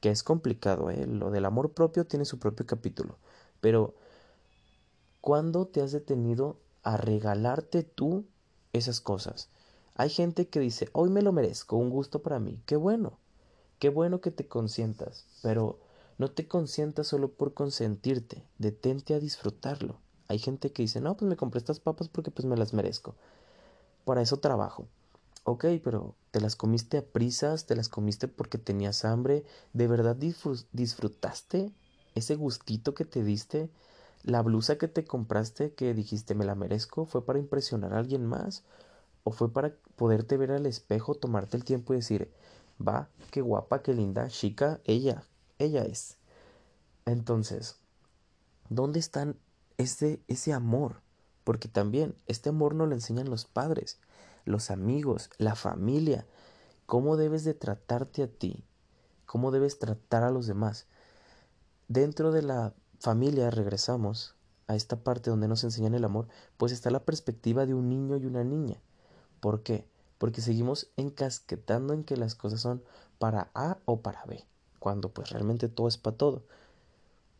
Que 0.00 0.10
es 0.10 0.22
complicado, 0.22 0.90
¿eh? 0.90 1.06
Lo 1.06 1.30
del 1.30 1.44
amor 1.44 1.72
propio 1.72 2.06
tiene 2.06 2.24
su 2.24 2.38
propio 2.38 2.64
capítulo. 2.66 3.18
Pero, 3.60 3.94
¿cuándo 5.20 5.66
te 5.66 5.82
has 5.82 5.92
detenido 5.92 6.58
a 6.82 6.96
regalarte 6.96 7.82
tú 7.82 8.24
esas 8.72 9.00
cosas? 9.00 9.48
Hay 10.00 10.08
gente 10.08 10.48
que 10.48 10.60
dice, 10.60 10.88
hoy 10.92 11.10
me 11.10 11.20
lo 11.20 11.30
merezco, 11.30 11.76
un 11.76 11.90
gusto 11.90 12.22
para 12.22 12.38
mí. 12.38 12.58
Qué 12.64 12.76
bueno. 12.76 13.18
Qué 13.78 13.90
bueno 13.90 14.22
que 14.22 14.30
te 14.30 14.48
consientas. 14.48 15.26
Pero 15.42 15.78
no 16.16 16.30
te 16.30 16.48
consientas 16.48 17.08
solo 17.08 17.30
por 17.32 17.52
consentirte. 17.52 18.42
Detente 18.56 19.12
a 19.12 19.20
disfrutarlo. 19.20 19.98
Hay 20.26 20.38
gente 20.38 20.72
que 20.72 20.80
dice, 20.80 21.02
no, 21.02 21.18
pues 21.18 21.28
me 21.28 21.36
compré 21.36 21.58
estas 21.58 21.80
papas 21.80 22.08
porque 22.08 22.30
pues 22.30 22.46
me 22.46 22.56
las 22.56 22.72
merezco. 22.72 23.14
Para 24.06 24.22
eso 24.22 24.38
trabajo. 24.38 24.86
Ok, 25.44 25.66
pero 25.84 26.14
te 26.30 26.40
las 26.40 26.56
comiste 26.56 26.96
a 26.96 27.04
prisas, 27.04 27.66
te 27.66 27.76
las 27.76 27.90
comiste 27.90 28.26
porque 28.26 28.56
tenías 28.56 29.04
hambre, 29.04 29.44
¿de 29.74 29.86
verdad 29.86 30.16
disfrutaste 30.16 31.72
ese 32.14 32.36
gustito 32.36 32.94
que 32.94 33.04
te 33.04 33.22
diste? 33.22 33.68
¿La 34.22 34.40
blusa 34.40 34.78
que 34.78 34.88
te 34.88 35.04
compraste 35.04 35.74
que 35.74 35.92
dijiste 35.92 36.34
me 36.34 36.46
la 36.46 36.54
merezco 36.54 37.04
fue 37.04 37.22
para 37.22 37.38
impresionar 37.38 37.92
a 37.92 37.98
alguien 37.98 38.24
más? 38.24 38.64
¿O 39.22 39.32
fue 39.32 39.52
para 39.52 39.74
poderte 40.00 40.38
ver 40.38 40.52
al 40.52 40.64
espejo, 40.64 41.14
tomarte 41.14 41.58
el 41.58 41.64
tiempo 41.64 41.92
y 41.92 41.96
decir, 41.96 42.32
va, 42.80 43.10
qué 43.30 43.42
guapa, 43.42 43.82
qué 43.82 43.92
linda, 43.92 44.28
chica, 44.28 44.80
ella, 44.84 45.24
ella 45.58 45.84
es? 45.84 46.16
Entonces, 47.04 47.76
¿dónde 48.70 48.98
están 48.98 49.36
ese, 49.76 50.22
ese 50.26 50.54
amor? 50.54 51.02
Porque 51.44 51.68
también 51.68 52.14
este 52.26 52.48
amor 52.48 52.74
no 52.74 52.86
lo 52.86 52.94
enseñan 52.94 53.28
los 53.28 53.44
padres 53.44 54.00
los 54.46 54.70
amigos, 54.70 55.28
la 55.36 55.54
familia, 55.54 56.26
cómo 56.86 57.16
debes 57.16 57.44
de 57.44 57.54
tratarte 57.54 58.22
a 58.22 58.26
ti, 58.26 58.64
cómo 59.26 59.50
debes 59.50 59.78
tratar 59.78 60.22
a 60.22 60.30
los 60.30 60.46
demás. 60.46 60.86
Dentro 61.88 62.32
de 62.32 62.42
la 62.42 62.74
familia 63.00 63.50
regresamos 63.50 64.34
a 64.66 64.76
esta 64.76 65.02
parte 65.02 65.28
donde 65.28 65.46
nos 65.48 65.64
enseñan 65.64 65.94
el 65.94 66.04
amor, 66.04 66.28
pues 66.56 66.72
está 66.72 66.90
la 66.90 67.04
perspectiva 67.04 67.66
de 67.66 67.74
un 67.74 67.88
niño 67.88 68.16
y 68.16 68.26
una 68.26 68.44
niña. 68.44 68.80
¿Por 69.40 69.62
qué? 69.62 69.86
Porque 70.18 70.40
seguimos 70.40 70.88
encasquetando 70.96 71.94
en 71.94 72.04
que 72.04 72.16
las 72.16 72.34
cosas 72.34 72.60
son 72.60 72.82
para 73.18 73.50
A 73.54 73.78
o 73.86 74.00
para 74.00 74.24
B, 74.26 74.44
cuando 74.78 75.10
pues 75.10 75.30
realmente 75.30 75.68
todo 75.68 75.88
es 75.88 75.96
para 75.96 76.16
todo. 76.16 76.42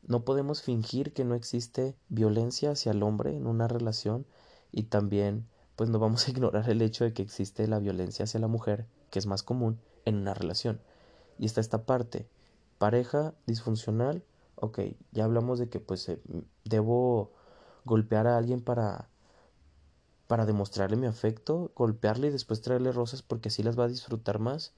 No 0.03 0.25
podemos 0.25 0.63
fingir 0.63 1.13
que 1.13 1.25
no 1.25 1.35
existe 1.35 1.95
violencia 2.09 2.73
hacia 2.73 2.93
el 2.93 3.03
hombre 3.03 3.37
en 3.37 3.47
una 3.47 3.69
relación 3.69 4.27
y 4.73 4.85
también 4.85 5.47
pues 5.77 5.91
no 5.91 5.99
vamos 5.99 6.27
a 6.27 6.31
ignorar 6.33 6.69
el 6.71 6.83
hecho 6.83 7.05
de 7.05 7.13
que 7.13 7.23
existe 7.23 7.69
la 7.69 7.79
violencia 7.79 8.25
hacia 8.25 8.41
la 8.41 8.49
mujer, 8.49 8.87
que 9.11 9.19
es 9.19 9.27
más 9.27 9.43
común 9.43 9.79
en 10.05 10.17
una 10.17 10.35
relación. 10.35 10.81
Y 11.39 11.47
está 11.47 11.61
esta 11.61 11.85
parte, 11.85 12.27
pareja 12.79 13.35
disfuncional, 13.47 14.25
ok, 14.57 14.81
ya 15.13 15.25
hablamos 15.25 15.59
de 15.59 15.69
que 15.69 15.81
pues 15.81 16.09
eh, 16.09 16.21
debo 16.65 17.33
golpear 17.85 18.27
a 18.27 18.37
alguien 18.37 18.63
para 18.63 19.10
para 20.31 20.47
demostrarle 20.47 20.97
mi 20.97 21.09
afecto, 21.09 21.73
golpearle 21.75 22.29
y 22.29 22.31
después 22.31 22.61
traerle 22.61 22.93
rosas 22.93 23.21
porque 23.21 23.49
así 23.49 23.65
las 23.65 23.77
va 23.77 23.87
a 23.87 23.89
disfrutar 23.89 24.39
más. 24.39 24.73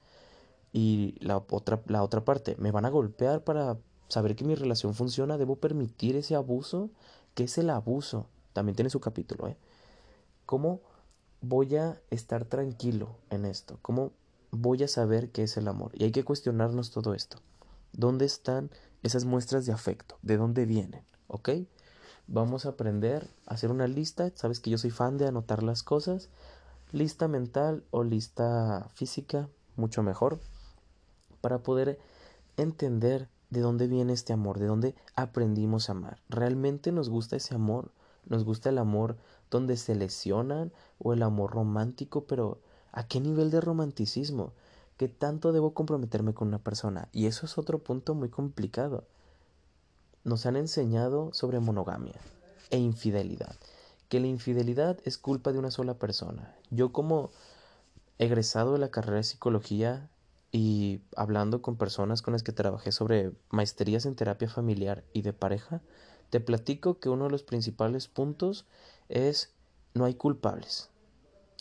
Y 0.71 1.15
la 1.19 1.37
otra, 1.37 1.79
la 1.85 2.01
otra 2.01 2.25
parte, 2.25 2.55
me 2.57 2.71
van 2.71 2.85
a 2.85 2.89
golpear 2.89 3.43
para 3.43 3.77
saber 4.07 4.35
que 4.35 4.45
mi 4.45 4.55
relación 4.55 4.95
funciona, 4.95 5.37
debo 5.37 5.57
permitir 5.57 6.15
ese 6.15 6.33
abuso, 6.33 6.89
¿qué 7.35 7.43
es 7.43 7.55
el 7.59 7.69
abuso? 7.69 8.25
También 8.53 8.75
tiene 8.75 8.89
su 8.89 8.99
capítulo, 8.99 9.47
¿eh? 9.47 9.55
¿Cómo 10.47 10.81
voy 11.41 11.75
a 11.75 12.01
estar 12.09 12.45
tranquilo 12.45 13.15
en 13.29 13.45
esto? 13.45 13.77
¿Cómo 13.83 14.11
voy 14.49 14.81
a 14.81 14.87
saber 14.87 15.29
qué 15.29 15.43
es 15.43 15.55
el 15.55 15.67
amor? 15.67 15.91
Y 15.93 16.05
hay 16.05 16.11
que 16.11 16.23
cuestionarnos 16.23 16.89
todo 16.89 17.13
esto. 17.13 17.37
¿Dónde 17.91 18.25
están 18.25 18.71
esas 19.03 19.25
muestras 19.25 19.67
de 19.67 19.73
afecto? 19.73 20.17
¿De 20.23 20.35
dónde 20.35 20.65
vienen? 20.65 21.03
¿Ok? 21.27 21.49
Vamos 22.27 22.65
a 22.65 22.69
aprender 22.69 23.29
a 23.45 23.53
hacer 23.53 23.71
una 23.71 23.87
lista. 23.87 24.31
Sabes 24.35 24.59
que 24.59 24.69
yo 24.69 24.77
soy 24.77 24.91
fan 24.91 25.17
de 25.17 25.27
anotar 25.27 25.61
las 25.63 25.83
cosas. 25.83 26.29
lista 26.91 27.27
mental 27.27 27.83
o 27.91 28.03
lista 28.03 28.87
física, 28.93 29.49
mucho 29.75 30.03
mejor, 30.03 30.39
para 31.41 31.59
poder 31.59 31.99
entender 32.55 33.29
de 33.49 33.61
dónde 33.61 33.87
viene 33.87 34.13
este 34.13 34.31
amor, 34.31 34.59
de 34.59 34.67
dónde 34.67 34.95
aprendimos 35.15 35.89
a 35.89 35.93
amar. 35.93 36.21
¿Realmente 36.29 36.91
nos 36.91 37.09
gusta 37.09 37.35
ese 37.35 37.55
amor? 37.55 37.91
¿Nos 38.25 38.45
gusta 38.45 38.69
el 38.69 38.77
amor 38.77 39.17
donde 39.51 39.75
se 39.75 39.95
lesionan 39.95 40.71
o 40.99 41.13
el 41.13 41.23
amor 41.23 41.51
romántico? 41.51 42.25
Pero 42.25 42.59
¿a 42.91 43.07
qué 43.07 43.19
nivel 43.19 43.51
de 43.51 43.59
romanticismo? 43.59 44.53
¿Qué 44.97 45.07
tanto 45.07 45.51
debo 45.51 45.73
comprometerme 45.73 46.33
con 46.33 46.47
una 46.47 46.59
persona? 46.59 47.09
Y 47.11 47.25
eso 47.25 47.45
es 47.47 47.57
otro 47.57 47.79
punto 47.79 48.13
muy 48.13 48.29
complicado. 48.29 49.03
Nos 50.23 50.45
han 50.45 50.55
enseñado 50.55 51.33
sobre 51.33 51.59
monogamia 51.59 52.19
e 52.69 52.77
infidelidad. 52.77 53.55
Que 54.09 54.19
la 54.19 54.27
infidelidad 54.27 54.99
es 55.03 55.17
culpa 55.17 55.51
de 55.51 55.59
una 55.59 55.71
sola 55.71 55.95
persona. 55.95 56.55
Yo 56.69 56.93
como 56.93 57.31
egresado 58.19 58.73
de 58.73 58.79
la 58.79 58.91
carrera 58.91 59.17
de 59.17 59.23
psicología 59.23 60.09
y 60.51 61.01
hablando 61.15 61.61
con 61.61 61.77
personas 61.77 62.21
con 62.21 62.31
las 62.31 62.43
que 62.43 62.51
trabajé 62.51 62.91
sobre 62.91 63.31
maestrías 63.49 64.05
en 64.05 64.15
terapia 64.15 64.47
familiar 64.47 65.03
y 65.11 65.23
de 65.23 65.33
pareja, 65.33 65.81
te 66.29 66.39
platico 66.39 66.99
que 66.99 67.09
uno 67.09 67.25
de 67.25 67.31
los 67.31 67.43
principales 67.43 68.07
puntos 68.07 68.65
es 69.09 69.51
no 69.93 70.05
hay 70.05 70.13
culpables. 70.13 70.89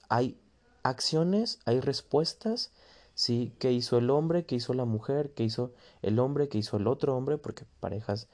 Hay 0.09 0.38
acciones, 0.83 1.59
hay 1.64 1.81
respuestas, 1.81 2.71
sí, 3.14 3.52
que 3.59 3.73
hizo 3.73 3.99
el 3.99 4.11
hombre, 4.11 4.47
que 4.47 4.54
hizo 4.54 4.75
la 4.75 4.85
mujer, 4.85 5.33
que 5.33 5.45
hizo 5.45 5.73
el 6.02 6.19
hombre, 6.19 6.49
que 6.49 6.59
hizo 6.59 6.76
el 6.76 6.87
otro 6.87 7.16
hombre, 7.16 7.38
porque 7.38 7.64
parejas 7.81 8.28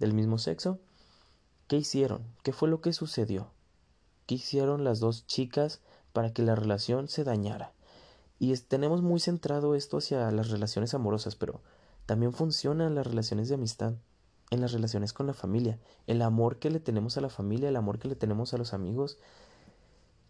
del 0.00 0.14
mismo 0.14 0.38
sexo. 0.38 0.80
¿Qué 1.68 1.76
hicieron? 1.76 2.24
¿Qué 2.42 2.52
fue 2.52 2.68
lo 2.68 2.80
que 2.80 2.92
sucedió? 2.92 3.52
¿Qué 4.26 4.34
hicieron 4.34 4.82
las 4.82 4.98
dos 4.98 5.26
chicas 5.26 5.80
para 6.12 6.32
que 6.32 6.42
la 6.42 6.56
relación 6.56 7.06
se 7.06 7.22
dañara? 7.22 7.72
Y 8.40 8.52
tenemos 8.56 9.02
muy 9.02 9.20
centrado 9.20 9.74
esto 9.74 9.98
hacia 9.98 10.30
las 10.32 10.48
relaciones 10.48 10.94
amorosas, 10.94 11.36
pero 11.36 11.60
también 12.06 12.32
funciona 12.32 12.86
en 12.86 12.94
las 12.94 13.06
relaciones 13.06 13.48
de 13.48 13.54
amistad, 13.54 13.94
en 14.50 14.60
las 14.60 14.72
relaciones 14.72 15.12
con 15.12 15.26
la 15.26 15.34
familia, 15.34 15.78
el 16.06 16.22
amor 16.22 16.58
que 16.58 16.70
le 16.70 16.80
tenemos 16.80 17.16
a 17.16 17.20
la 17.20 17.28
familia, 17.28 17.68
el 17.68 17.76
amor 17.76 17.98
que 17.98 18.08
le 18.08 18.16
tenemos 18.16 18.54
a 18.54 18.58
los 18.58 18.72
amigos. 18.72 19.18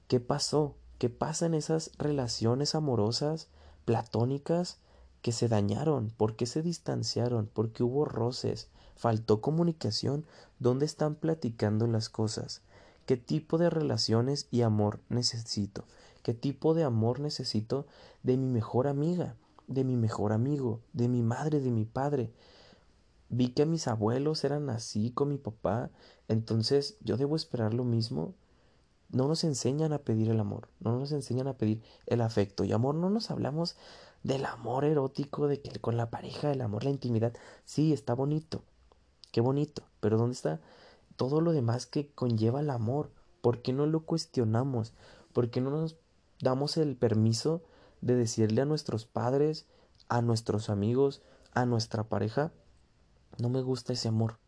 ¿Qué 0.08 0.18
pasó? 0.18 0.74
¿Qué 0.98 1.08
pasa 1.08 1.46
en 1.46 1.54
esas 1.54 1.92
relaciones 1.96 2.74
amorosas, 2.74 3.48
platónicas, 3.84 4.78
que 5.22 5.32
se 5.32 5.48
dañaron? 5.48 6.10
¿Por 6.10 6.36
qué 6.36 6.46
se 6.46 6.62
distanciaron? 6.62 7.46
¿Por 7.46 7.72
qué 7.72 7.82
hubo 7.84 8.04
roces? 8.04 8.68
¿Faltó 9.00 9.40
comunicación? 9.40 10.24
¿Dónde 10.58 10.86
están 10.86 11.14
platicando 11.14 11.86
las 11.86 12.08
cosas? 12.08 12.62
qué 13.10 13.16
tipo 13.16 13.58
de 13.58 13.70
relaciones 13.70 14.46
y 14.52 14.62
amor 14.62 15.00
necesito, 15.08 15.82
qué 16.22 16.32
tipo 16.32 16.74
de 16.74 16.84
amor 16.84 17.18
necesito 17.18 17.88
de 18.22 18.36
mi 18.36 18.46
mejor 18.46 18.86
amiga, 18.86 19.34
de 19.66 19.82
mi 19.82 19.96
mejor 19.96 20.32
amigo, 20.32 20.78
de 20.92 21.08
mi 21.08 21.20
madre, 21.20 21.58
de 21.58 21.72
mi 21.72 21.84
padre. 21.84 22.30
Vi 23.28 23.48
que 23.48 23.66
mis 23.66 23.88
abuelos 23.88 24.44
eran 24.44 24.70
así 24.70 25.10
con 25.10 25.28
mi 25.28 25.38
papá, 25.38 25.90
entonces 26.28 26.98
yo 27.00 27.16
debo 27.16 27.34
esperar 27.34 27.74
lo 27.74 27.82
mismo. 27.82 28.32
No 29.08 29.26
nos 29.26 29.42
enseñan 29.42 29.92
a 29.92 29.98
pedir 29.98 30.30
el 30.30 30.38
amor, 30.38 30.68
no 30.78 30.96
nos 30.96 31.10
enseñan 31.10 31.48
a 31.48 31.54
pedir 31.54 31.82
el 32.06 32.20
afecto. 32.20 32.62
Y 32.62 32.70
amor, 32.70 32.94
no 32.94 33.10
nos 33.10 33.32
hablamos 33.32 33.76
del 34.22 34.44
amor 34.46 34.84
erótico, 34.84 35.48
de 35.48 35.60
que 35.60 35.80
con 35.80 35.96
la 35.96 36.10
pareja, 36.10 36.52
el 36.52 36.60
amor, 36.60 36.84
la 36.84 36.90
intimidad. 36.90 37.32
Sí, 37.64 37.92
está 37.92 38.14
bonito, 38.14 38.62
qué 39.30 39.40
bonito, 39.40 39.82
pero 40.00 40.18
¿dónde 40.18 40.34
está 40.34 40.60
todo 41.20 41.42
lo 41.42 41.52
demás 41.52 41.84
que 41.84 42.08
conlleva 42.08 42.60
el 42.60 42.70
amor. 42.70 43.10
¿Por 43.42 43.60
qué 43.60 43.74
no 43.74 43.84
lo 43.84 44.06
cuestionamos? 44.06 44.94
¿Por 45.34 45.50
qué 45.50 45.60
no 45.60 45.68
nos 45.68 45.96
damos 46.40 46.78
el 46.78 46.96
permiso 46.96 47.60
de 48.00 48.14
decirle 48.14 48.62
a 48.62 48.64
nuestros 48.64 49.04
padres, 49.04 49.66
a 50.08 50.22
nuestros 50.22 50.70
amigos, 50.70 51.20
a 51.52 51.66
nuestra 51.66 52.04
pareja, 52.04 52.52
no 53.36 53.50
me 53.50 53.60
gusta 53.60 53.92
ese 53.92 54.08
amor? 54.08 54.38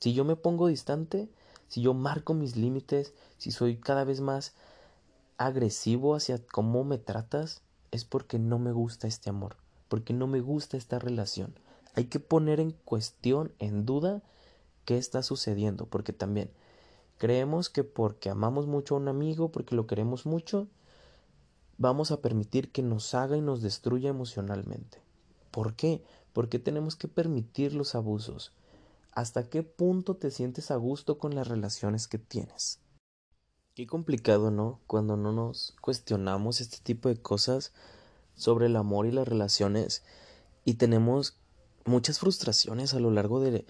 Si 0.00 0.12
yo 0.12 0.24
me 0.24 0.34
pongo 0.34 0.66
distante, 0.66 1.28
si 1.68 1.82
yo 1.82 1.94
marco 1.94 2.34
mis 2.34 2.56
límites, 2.56 3.14
si 3.38 3.52
soy 3.52 3.76
cada 3.76 4.02
vez 4.02 4.20
más 4.20 4.54
agresivo 5.38 6.16
hacia 6.16 6.44
cómo 6.44 6.82
me 6.82 6.98
tratas, 6.98 7.62
es 7.92 8.04
porque 8.04 8.40
no 8.40 8.58
me 8.58 8.72
gusta 8.72 9.06
este 9.06 9.30
amor, 9.30 9.54
porque 9.86 10.14
no 10.14 10.26
me 10.26 10.40
gusta 10.40 10.76
esta 10.76 10.98
relación. 10.98 11.54
Hay 11.94 12.06
que 12.06 12.20
poner 12.20 12.60
en 12.60 12.72
cuestión, 12.72 13.52
en 13.58 13.84
duda, 13.84 14.22
qué 14.84 14.98
está 14.98 15.22
sucediendo, 15.22 15.86
porque 15.86 16.12
también 16.12 16.50
creemos 17.18 17.68
que 17.68 17.84
porque 17.84 18.30
amamos 18.30 18.66
mucho 18.66 18.94
a 18.94 18.98
un 18.98 19.08
amigo, 19.08 19.52
porque 19.52 19.76
lo 19.76 19.86
queremos 19.86 20.26
mucho, 20.26 20.68
vamos 21.78 22.10
a 22.10 22.20
permitir 22.20 22.72
que 22.72 22.82
nos 22.82 23.14
haga 23.14 23.36
y 23.36 23.40
nos 23.40 23.62
destruya 23.62 24.10
emocionalmente. 24.10 24.98
¿Por 25.50 25.74
qué? 25.74 26.02
Porque 26.32 26.58
tenemos 26.58 26.96
que 26.96 27.08
permitir 27.08 27.74
los 27.74 27.94
abusos. 27.94 28.52
¿Hasta 29.12 29.48
qué 29.50 29.62
punto 29.62 30.16
te 30.16 30.30
sientes 30.30 30.70
a 30.70 30.76
gusto 30.76 31.18
con 31.18 31.34
las 31.34 31.46
relaciones 31.46 32.08
que 32.08 32.18
tienes? 32.18 32.80
Qué 33.74 33.86
complicado, 33.86 34.50
¿no? 34.50 34.80
Cuando 34.86 35.16
no 35.16 35.32
nos 35.32 35.76
cuestionamos 35.80 36.60
este 36.60 36.78
tipo 36.82 37.08
de 37.08 37.20
cosas 37.20 37.72
sobre 38.34 38.66
el 38.66 38.76
amor 38.76 39.06
y 39.06 39.12
las 39.12 39.28
relaciones 39.28 40.02
y 40.64 40.74
tenemos 40.74 41.38
muchas 41.84 42.18
frustraciones 42.18 42.94
a 42.94 43.00
lo 43.00 43.10
largo 43.10 43.40
de 43.40 43.66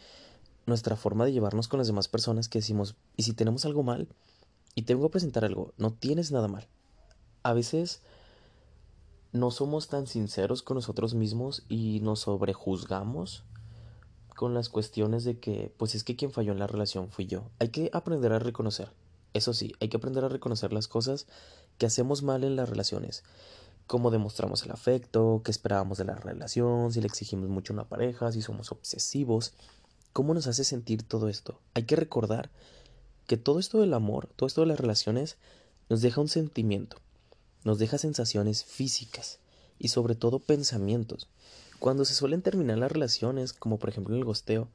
nuestra 0.66 0.96
forma 0.96 1.24
de 1.24 1.32
llevarnos 1.32 1.68
con 1.68 1.78
las 1.78 1.86
demás 1.86 2.08
personas 2.08 2.48
que 2.48 2.58
decimos, 2.58 2.96
y 3.16 3.24
si 3.24 3.32
tenemos 3.32 3.64
algo 3.64 3.82
mal, 3.82 4.08
y 4.74 4.82
tengo 4.82 5.02
que 5.02 5.12
presentar 5.12 5.44
algo, 5.44 5.72
no 5.76 5.92
tienes 5.92 6.32
nada 6.32 6.48
mal. 6.48 6.68
A 7.42 7.52
veces 7.52 8.02
no 9.32 9.50
somos 9.50 9.88
tan 9.88 10.06
sinceros 10.06 10.62
con 10.62 10.76
nosotros 10.76 11.14
mismos 11.14 11.64
y 11.68 12.00
nos 12.00 12.20
sobrejuzgamos 12.20 13.44
con 14.36 14.54
las 14.54 14.68
cuestiones 14.68 15.24
de 15.24 15.38
que, 15.38 15.72
pues 15.76 15.94
es 15.94 16.04
que 16.04 16.16
quien 16.16 16.32
falló 16.32 16.52
en 16.52 16.58
la 16.58 16.66
relación 16.66 17.10
fui 17.10 17.26
yo. 17.26 17.50
Hay 17.58 17.68
que 17.68 17.90
aprender 17.92 18.32
a 18.32 18.38
reconocer. 18.38 18.92
Eso 19.34 19.54
sí, 19.54 19.72
hay 19.80 19.88
que 19.88 19.96
aprender 19.96 20.24
a 20.24 20.28
reconocer 20.28 20.72
las 20.72 20.88
cosas 20.88 21.26
que 21.78 21.86
hacemos 21.86 22.22
mal 22.22 22.44
en 22.44 22.56
las 22.56 22.68
relaciones. 22.68 23.24
Cómo 23.86 24.10
demostramos 24.10 24.62
el 24.64 24.70
afecto, 24.70 25.42
qué 25.44 25.50
esperábamos 25.50 25.98
de 25.98 26.04
la 26.04 26.14
relación, 26.14 26.92
si 26.92 27.00
le 27.00 27.06
exigimos 27.06 27.48
mucho 27.48 27.72
a 27.72 27.74
una 27.74 27.88
pareja, 27.88 28.32
si 28.32 28.42
somos 28.42 28.72
obsesivos. 28.72 29.52
¿Cómo 30.12 30.34
nos 30.34 30.46
hace 30.46 30.64
sentir 30.64 31.02
todo 31.02 31.28
esto? 31.28 31.58
Hay 31.74 31.84
que 31.84 31.96
recordar 31.96 32.50
que 33.26 33.36
todo 33.36 33.58
esto 33.58 33.80
del 33.80 33.94
amor, 33.94 34.28
todo 34.36 34.46
esto 34.46 34.60
de 34.60 34.66
las 34.66 34.80
relaciones, 34.80 35.36
nos 35.88 36.00
deja 36.00 36.20
un 36.20 36.28
sentimiento, 36.28 36.96
nos 37.64 37.78
deja 37.78 37.98
sensaciones 37.98 38.64
físicas 38.64 39.38
y 39.78 39.88
sobre 39.88 40.14
todo 40.14 40.38
pensamientos. 40.38 41.28
Cuando 41.78 42.04
se 42.04 42.14
suelen 42.14 42.42
terminar 42.42 42.78
las 42.78 42.92
relaciones, 42.92 43.52
como 43.52 43.78
por 43.78 43.88
ejemplo 43.88 44.14
en 44.14 44.20
el 44.20 44.24
gosteo, 44.24 44.68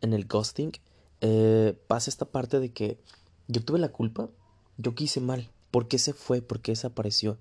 en 0.00 0.12
el 0.12 0.26
ghosting, 0.26 0.72
eh, 1.20 1.78
pasa 1.86 2.10
esta 2.10 2.24
parte 2.24 2.58
de 2.58 2.72
que 2.72 2.98
yo 3.48 3.62
tuve 3.62 3.78
la 3.78 3.90
culpa, 3.90 4.28
yo 4.78 4.94
quise 4.94 5.20
mal, 5.20 5.50
¿por 5.70 5.88
qué 5.88 5.98
se 5.98 6.12
fue? 6.12 6.42
¿Por 6.42 6.60
qué 6.60 6.72
desapareció? 6.72 7.38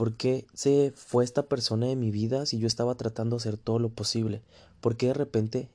¿Por 0.00 0.16
qué 0.16 0.46
se 0.54 0.94
fue 0.96 1.24
esta 1.24 1.46
persona 1.46 1.84
de 1.84 1.94
mi 1.94 2.10
vida 2.10 2.46
si 2.46 2.58
yo 2.58 2.66
estaba 2.66 2.94
tratando 2.94 3.36
de 3.36 3.40
hacer 3.40 3.58
todo 3.58 3.78
lo 3.78 3.90
posible? 3.90 4.40
¿Por 4.80 4.96
qué 4.96 5.08
de 5.08 5.12
repente 5.12 5.68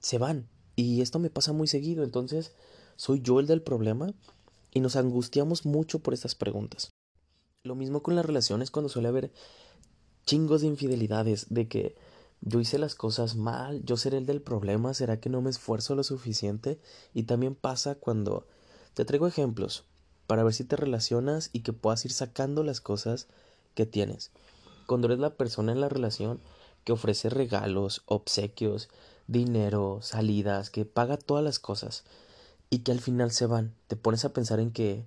se 0.00 0.18
van. 0.18 0.48
Y 0.74 1.02
esto 1.02 1.20
me 1.20 1.30
pasa 1.30 1.52
muy 1.52 1.68
seguido, 1.68 2.02
entonces 2.02 2.52
soy 2.96 3.20
yo 3.20 3.38
el 3.38 3.46
del 3.46 3.62
problema 3.62 4.12
y 4.74 4.80
nos 4.80 4.96
angustiamos 4.96 5.66
mucho 5.66 6.00
por 6.00 6.14
estas 6.14 6.34
preguntas. 6.34 6.90
Lo 7.62 7.76
mismo 7.76 8.02
con 8.02 8.16
las 8.16 8.26
relaciones 8.26 8.72
cuando 8.72 8.88
suele 8.88 9.06
haber 9.06 9.32
chingos 10.26 10.62
de 10.62 10.66
infidelidades, 10.66 11.46
de 11.48 11.68
que 11.68 11.94
yo 12.40 12.58
hice 12.58 12.76
las 12.76 12.96
cosas 12.96 13.36
mal, 13.36 13.84
yo 13.84 13.96
seré 13.96 14.18
el 14.18 14.26
del 14.26 14.42
problema, 14.42 14.94
será 14.94 15.20
que 15.20 15.30
no 15.30 15.42
me 15.42 15.50
esfuerzo 15.50 15.94
lo 15.94 16.02
suficiente 16.02 16.80
y 17.14 17.22
también 17.22 17.54
pasa 17.54 17.94
cuando 17.94 18.48
te 18.94 19.04
traigo 19.04 19.28
ejemplos 19.28 19.87
para 20.28 20.44
ver 20.44 20.52
si 20.52 20.62
te 20.62 20.76
relacionas 20.76 21.48
y 21.54 21.60
que 21.60 21.72
puedas 21.72 22.04
ir 22.04 22.12
sacando 22.12 22.62
las 22.62 22.82
cosas 22.82 23.26
que 23.74 23.86
tienes. 23.86 24.30
Cuando 24.86 25.06
eres 25.08 25.18
la 25.18 25.30
persona 25.30 25.72
en 25.72 25.80
la 25.80 25.88
relación 25.88 26.38
que 26.84 26.92
ofrece 26.92 27.30
regalos, 27.30 28.02
obsequios, 28.04 28.90
dinero, 29.26 30.00
salidas, 30.02 30.68
que 30.68 30.84
paga 30.84 31.16
todas 31.16 31.42
las 31.42 31.58
cosas 31.58 32.04
y 32.68 32.80
que 32.80 32.92
al 32.92 33.00
final 33.00 33.30
se 33.30 33.46
van. 33.46 33.74
Te 33.86 33.96
pones 33.96 34.26
a 34.26 34.34
pensar 34.34 34.60
en 34.60 34.70
que 34.70 35.06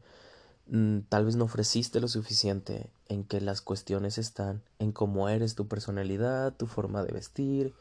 mm, 0.65 1.01
tal 1.07 1.25
vez 1.25 1.35
no 1.35 1.45
ofreciste 1.45 1.99
lo 1.99 2.07
suficiente, 2.07 2.89
en 3.07 3.23
que 3.23 3.41
las 3.41 3.61
cuestiones 3.61 4.17
están 4.17 4.63
en 4.79 4.91
cómo 4.91 5.29
eres, 5.29 5.53
tu 5.53 5.67
personalidad, 5.67 6.55
tu 6.55 6.65
forma 6.65 7.03
de 7.03 7.13
vestir, 7.13 7.75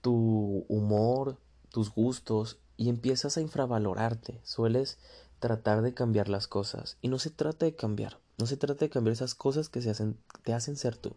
tu 0.00 0.64
humor, 0.68 1.38
tus 1.70 1.94
gustos 1.94 2.58
y 2.76 2.88
empiezas 2.88 3.36
a 3.36 3.40
infravalorarte. 3.40 4.40
Sueles 4.42 4.98
tratar 5.38 5.82
de 5.82 5.94
cambiar 5.94 6.28
las 6.28 6.46
cosas 6.46 6.96
y 7.00 7.08
no 7.08 7.18
se 7.18 7.30
trata 7.30 7.66
de 7.66 7.74
cambiar, 7.74 8.18
no 8.38 8.46
se 8.46 8.56
trata 8.56 8.84
de 8.84 8.90
cambiar 8.90 9.12
esas 9.12 9.34
cosas 9.34 9.68
que 9.68 9.82
se 9.82 9.90
hacen, 9.90 10.18
te 10.44 10.52
hacen 10.52 10.76
ser 10.76 10.96
tú. 10.96 11.16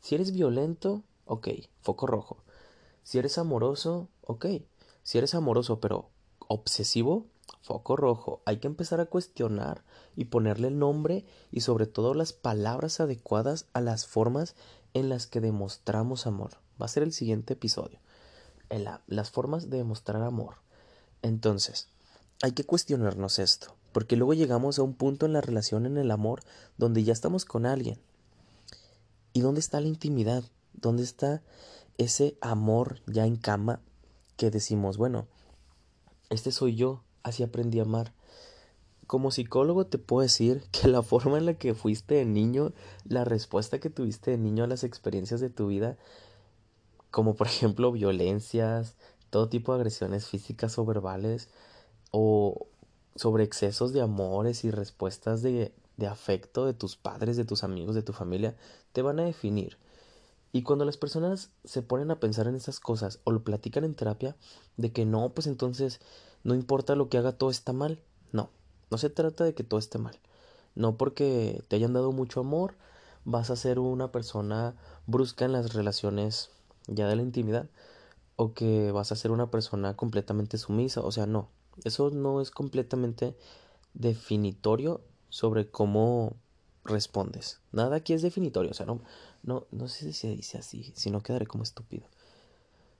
Si 0.00 0.14
eres 0.14 0.32
violento, 0.32 1.02
ok, 1.24 1.48
foco 1.80 2.06
rojo. 2.06 2.38
Si 3.02 3.18
eres 3.18 3.38
amoroso, 3.38 4.08
ok. 4.22 4.46
Si 5.02 5.18
eres 5.18 5.34
amoroso 5.34 5.80
pero 5.80 6.10
obsesivo, 6.48 7.26
foco 7.62 7.96
rojo, 7.96 8.42
hay 8.44 8.58
que 8.58 8.66
empezar 8.66 9.00
a 9.00 9.06
cuestionar 9.06 9.84
y 10.16 10.26
ponerle 10.26 10.68
el 10.68 10.78
nombre 10.78 11.24
y 11.50 11.60
sobre 11.60 11.86
todo 11.86 12.14
las 12.14 12.32
palabras 12.32 13.00
adecuadas 13.00 13.66
a 13.72 13.80
las 13.80 14.06
formas 14.06 14.54
en 14.92 15.08
las 15.08 15.26
que 15.26 15.40
demostramos 15.40 16.26
amor. 16.26 16.58
Va 16.80 16.86
a 16.86 16.88
ser 16.88 17.02
el 17.02 17.12
siguiente 17.12 17.54
episodio. 17.54 18.00
las 19.06 19.30
formas 19.30 19.70
de 19.70 19.78
demostrar 19.78 20.22
amor. 20.22 20.56
Entonces, 21.22 21.88
hay 22.44 22.52
que 22.52 22.64
cuestionarnos 22.64 23.38
esto, 23.38 23.74
porque 23.92 24.16
luego 24.16 24.34
llegamos 24.34 24.78
a 24.78 24.82
un 24.82 24.92
punto 24.92 25.24
en 25.24 25.32
la 25.32 25.40
relación, 25.40 25.86
en 25.86 25.96
el 25.96 26.10
amor, 26.10 26.42
donde 26.76 27.02
ya 27.02 27.14
estamos 27.14 27.46
con 27.46 27.64
alguien. 27.64 27.98
¿Y 29.32 29.40
dónde 29.40 29.60
está 29.60 29.80
la 29.80 29.88
intimidad? 29.88 30.44
¿Dónde 30.74 31.04
está 31.04 31.40
ese 31.96 32.36
amor 32.42 33.00
ya 33.06 33.24
en 33.24 33.36
cama 33.36 33.80
que 34.36 34.50
decimos, 34.50 34.98
bueno, 34.98 35.26
este 36.28 36.52
soy 36.52 36.76
yo, 36.76 37.02
así 37.22 37.42
aprendí 37.42 37.78
a 37.78 37.84
amar. 37.84 38.12
Como 39.06 39.30
psicólogo 39.30 39.86
te 39.86 39.96
puedo 39.96 40.20
decir 40.20 40.64
que 40.70 40.88
la 40.88 41.00
forma 41.00 41.38
en 41.38 41.46
la 41.46 41.54
que 41.54 41.72
fuiste 41.72 42.16
de 42.16 42.26
niño, 42.26 42.74
la 43.08 43.24
respuesta 43.24 43.78
que 43.78 43.88
tuviste 43.88 44.32
de 44.32 44.36
niño 44.36 44.64
a 44.64 44.66
las 44.66 44.84
experiencias 44.84 45.40
de 45.40 45.48
tu 45.48 45.68
vida, 45.68 45.96
como 47.10 47.36
por 47.36 47.46
ejemplo 47.46 47.90
violencias, 47.90 48.96
todo 49.30 49.48
tipo 49.48 49.72
de 49.72 49.78
agresiones 49.78 50.26
físicas 50.26 50.78
o 50.78 50.84
verbales, 50.84 51.48
o 52.16 52.68
sobre 53.16 53.42
excesos 53.42 53.92
de 53.92 54.00
amores 54.00 54.62
y 54.62 54.70
respuestas 54.70 55.42
de, 55.42 55.72
afecto 56.08 56.64
de 56.64 56.72
tus 56.72 56.94
padres, 56.94 57.36
de 57.36 57.44
tus 57.44 57.64
amigos, 57.64 57.96
de 57.96 58.04
tu 58.04 58.12
familia, 58.12 58.54
te 58.92 59.02
van 59.02 59.18
a 59.18 59.24
definir. 59.24 59.78
Y 60.52 60.62
cuando 60.62 60.84
las 60.84 60.96
personas 60.96 61.50
se 61.64 61.82
ponen 61.82 62.12
a 62.12 62.20
pensar 62.20 62.46
en 62.46 62.54
esas 62.54 62.78
cosas 62.78 63.18
o 63.24 63.32
lo 63.32 63.42
platican 63.42 63.82
en 63.82 63.96
terapia, 63.96 64.36
de 64.76 64.92
que 64.92 65.04
no, 65.04 65.30
pues 65.30 65.48
entonces 65.48 66.00
no 66.44 66.54
importa 66.54 66.94
lo 66.94 67.08
que 67.08 67.18
haga, 67.18 67.32
todo 67.32 67.50
está 67.50 67.72
mal. 67.72 68.00
No, 68.30 68.48
no 68.92 68.98
se 68.98 69.10
trata 69.10 69.42
de 69.42 69.54
que 69.54 69.64
todo 69.64 69.80
esté 69.80 69.98
mal. 69.98 70.16
No 70.76 70.96
porque 70.96 71.64
te 71.66 71.74
hayan 71.74 71.94
dado 71.94 72.12
mucho 72.12 72.38
amor, 72.38 72.76
vas 73.24 73.50
a 73.50 73.56
ser 73.56 73.80
una 73.80 74.12
persona 74.12 74.76
brusca 75.08 75.46
en 75.46 75.52
las 75.52 75.74
relaciones 75.74 76.50
ya 76.86 77.08
de 77.08 77.16
la 77.16 77.22
intimidad 77.22 77.68
o 78.36 78.54
que 78.54 78.92
vas 78.92 79.10
a 79.10 79.16
ser 79.16 79.32
una 79.32 79.50
persona 79.50 79.96
completamente 79.96 80.58
sumisa. 80.58 81.00
O 81.00 81.10
sea, 81.10 81.26
no, 81.26 81.48
eso 81.82 82.10
no 82.10 82.40
es 82.40 82.50
completamente 82.50 83.36
definitorio 83.94 85.00
sobre 85.28 85.70
cómo 85.70 86.36
respondes. 86.84 87.60
Nada 87.72 87.96
aquí 87.96 88.12
es 88.12 88.22
definitorio, 88.22 88.70
o 88.70 88.74
sea, 88.74 88.86
no, 88.86 89.00
no, 89.42 89.66
no 89.70 89.88
sé 89.88 90.04
si 90.04 90.12
se 90.12 90.28
dice 90.28 90.58
así, 90.58 90.92
si 90.94 91.10
no 91.10 91.22
quedaré 91.22 91.46
como 91.46 91.64
estúpido. 91.64 92.06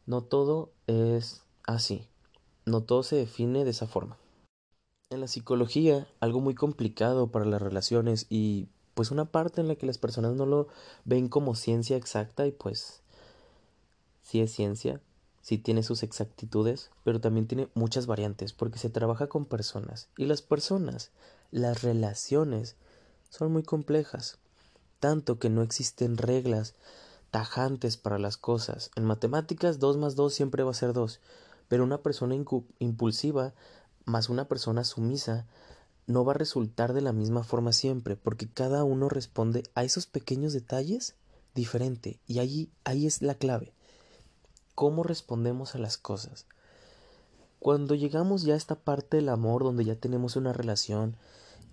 No 0.06 0.22
todo 0.22 0.72
es 0.86 1.42
así, 1.66 2.08
no 2.66 2.82
todo 2.82 3.02
se 3.02 3.16
define 3.16 3.64
de 3.64 3.70
esa 3.70 3.86
forma. 3.86 4.18
En 5.10 5.20
la 5.20 5.28
psicología, 5.28 6.08
algo 6.20 6.40
muy 6.40 6.54
complicado 6.54 7.30
para 7.30 7.44
las 7.44 7.62
relaciones 7.62 8.26
y 8.28 8.68
pues 8.94 9.10
una 9.10 9.26
parte 9.26 9.60
en 9.60 9.68
la 9.68 9.76
que 9.76 9.86
las 9.86 9.98
personas 9.98 10.34
no 10.34 10.46
lo 10.46 10.68
ven 11.04 11.28
como 11.28 11.54
ciencia 11.54 11.96
exacta 11.96 12.46
y 12.46 12.52
pues 12.52 13.02
sí 14.22 14.40
es 14.40 14.52
ciencia, 14.52 15.00
sí 15.44 15.58
tiene 15.58 15.82
sus 15.82 16.02
exactitudes, 16.02 16.90
pero 17.04 17.20
también 17.20 17.46
tiene 17.46 17.68
muchas 17.74 18.06
variantes 18.06 18.54
porque 18.54 18.78
se 18.78 18.88
trabaja 18.88 19.26
con 19.26 19.44
personas 19.44 20.08
y 20.16 20.24
las 20.24 20.40
personas, 20.40 21.10
las 21.50 21.82
relaciones 21.82 22.76
son 23.28 23.52
muy 23.52 23.62
complejas, 23.62 24.38
tanto 25.00 25.38
que 25.38 25.50
no 25.50 25.60
existen 25.60 26.16
reglas 26.16 26.72
tajantes 27.30 27.98
para 27.98 28.18
las 28.18 28.38
cosas. 28.38 28.90
En 28.96 29.04
matemáticas 29.04 29.78
2 29.78 29.98
más 29.98 30.16
2 30.16 30.32
siempre 30.32 30.62
va 30.62 30.70
a 30.70 30.74
ser 30.74 30.94
2, 30.94 31.20
pero 31.68 31.84
una 31.84 31.98
persona 31.98 32.34
impulsiva 32.78 33.52
más 34.06 34.30
una 34.30 34.48
persona 34.48 34.82
sumisa 34.82 35.46
no 36.06 36.24
va 36.24 36.32
a 36.32 36.38
resultar 36.38 36.94
de 36.94 37.02
la 37.02 37.12
misma 37.12 37.44
forma 37.44 37.72
siempre, 37.72 38.16
porque 38.16 38.48
cada 38.48 38.82
uno 38.84 39.10
responde 39.10 39.62
a 39.74 39.84
esos 39.84 40.06
pequeños 40.06 40.54
detalles 40.54 41.16
diferente, 41.54 42.18
y 42.26 42.38
allí 42.38 42.70
ahí 42.84 43.06
es 43.06 43.20
la 43.20 43.34
clave. 43.34 43.74
¿Cómo 44.74 45.02
respondemos 45.04 45.74
a 45.74 45.78
las 45.78 45.96
cosas? 45.96 46.46
Cuando 47.60 47.94
llegamos 47.94 48.42
ya 48.42 48.54
a 48.54 48.56
esta 48.56 48.74
parte 48.74 49.18
del 49.18 49.28
amor 49.28 49.62
donde 49.62 49.84
ya 49.84 49.94
tenemos 49.94 50.36
una 50.36 50.52
relación, 50.52 51.16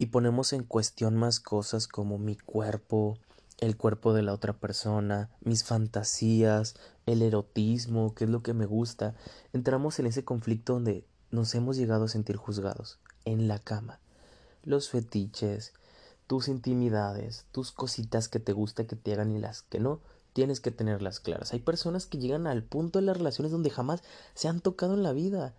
y 0.02 0.08
ponemos 0.08 0.52
en 0.54 0.64
cuestión 0.64 1.16
más 1.16 1.40
cosas 1.40 1.88
como 1.88 2.18
mi 2.18 2.36
cuerpo, 2.36 3.20
el 3.60 3.78
cuerpo 3.78 4.14
de 4.14 4.24
la 4.24 4.34
otra 4.34 4.54
persona, 4.54 5.30
mis 5.42 5.64
fantasías, 5.64 6.76
el 7.06 7.22
erotismo, 7.22 8.16
qué 8.16 8.24
es 8.24 8.30
lo 8.30 8.42
que 8.42 8.54
me 8.54 8.66
gusta, 8.66 9.14
entramos 9.54 10.00
en 10.00 10.08
ese 10.08 10.26
conflicto 10.26 10.74
donde 10.74 11.06
nos 11.30 11.54
hemos 11.54 11.78
llegado 11.78 12.06
a 12.06 12.08
sentir 12.08 12.36
juzgados, 12.36 13.00
en 13.26 13.48
la 13.48 13.60
cama. 13.60 14.00
Los 14.64 14.90
fetiches, 14.90 15.74
tus 16.26 16.48
intimidades, 16.48 17.46
tus 17.52 17.72
cositas 17.72 18.28
que 18.28 18.40
te 18.40 18.54
gusta 18.54 18.88
que 18.88 18.96
te 18.96 19.14
hagan 19.14 19.36
y 19.36 19.40
las 19.40 19.62
que 19.62 19.80
no, 19.80 20.02
tienes 20.34 20.60
que 20.60 20.72
tenerlas 20.72 21.20
claras. 21.20 21.54
Hay 21.54 21.60
personas 21.60 22.06
que 22.06 22.18
llegan 22.18 22.48
al 22.48 22.64
punto 22.64 23.00
de 23.00 23.06
las 23.06 23.18
relaciones 23.18 23.52
donde 23.52 23.70
jamás 23.70 24.04
se 24.34 24.48
han 24.48 24.62
tocado 24.62 24.94
en 24.94 25.04
la 25.04 25.14
vida 25.14 25.54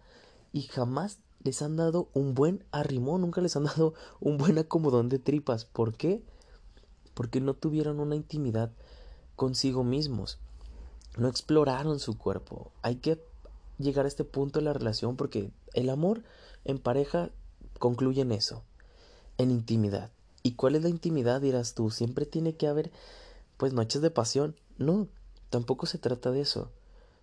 y 0.53 0.63
jamás 0.63 1.19
les 1.43 1.63
han 1.63 1.77
dado 1.77 2.09
un 2.15 2.35
buen 2.35 2.65
arrimón, 2.71 3.21
nunca 3.21 3.41
les 3.41 3.57
han 3.57 3.65
dado 3.65 3.95
un 4.21 4.39
buen 4.39 4.59
acomodón 4.59 5.09
de 5.09 5.19
tripas. 5.19 5.65
¿Por 5.65 5.95
qué? 5.95 6.23
Porque 7.15 7.41
no 7.41 7.55
tuvieron 7.55 8.01
una 8.01 8.17
intimidad 8.17 8.71
consigo 9.37 9.85
mismos. 9.85 10.39
No 11.17 11.29
exploraron 11.29 12.01
su 12.01 12.17
cuerpo. 12.17 12.73
Hay 12.83 12.97
que 12.97 13.23
llegar 13.79 14.05
a 14.05 14.09
este 14.09 14.25
punto 14.25 14.59
de 14.59 14.65
la 14.65 14.73
relación 14.73 15.17
porque 15.17 15.51
el 15.75 15.91
amor 15.91 16.23
en 16.65 16.79
pareja 16.79 17.31
concluye 17.79 18.23
en 18.23 18.33
eso, 18.33 18.63
en 19.39 19.51
intimidad. 19.51 20.11
¿Y 20.43 20.53
cuál 20.53 20.75
es 20.75 20.83
la 20.83 20.89
intimidad? 20.89 21.41
Dirás 21.41 21.75
tú, 21.75 21.91
siempre 21.91 22.27
tiene 22.27 22.57
que 22.57 22.67
haber 22.67 22.91
pues 23.57 23.73
noches 23.73 24.03
de 24.03 24.11
pasión. 24.11 24.57
No, 24.79 25.09
tampoco 25.51 25.87
se 25.87 25.99
trata 25.99 26.31
de 26.31 26.41
eso. 26.41 26.71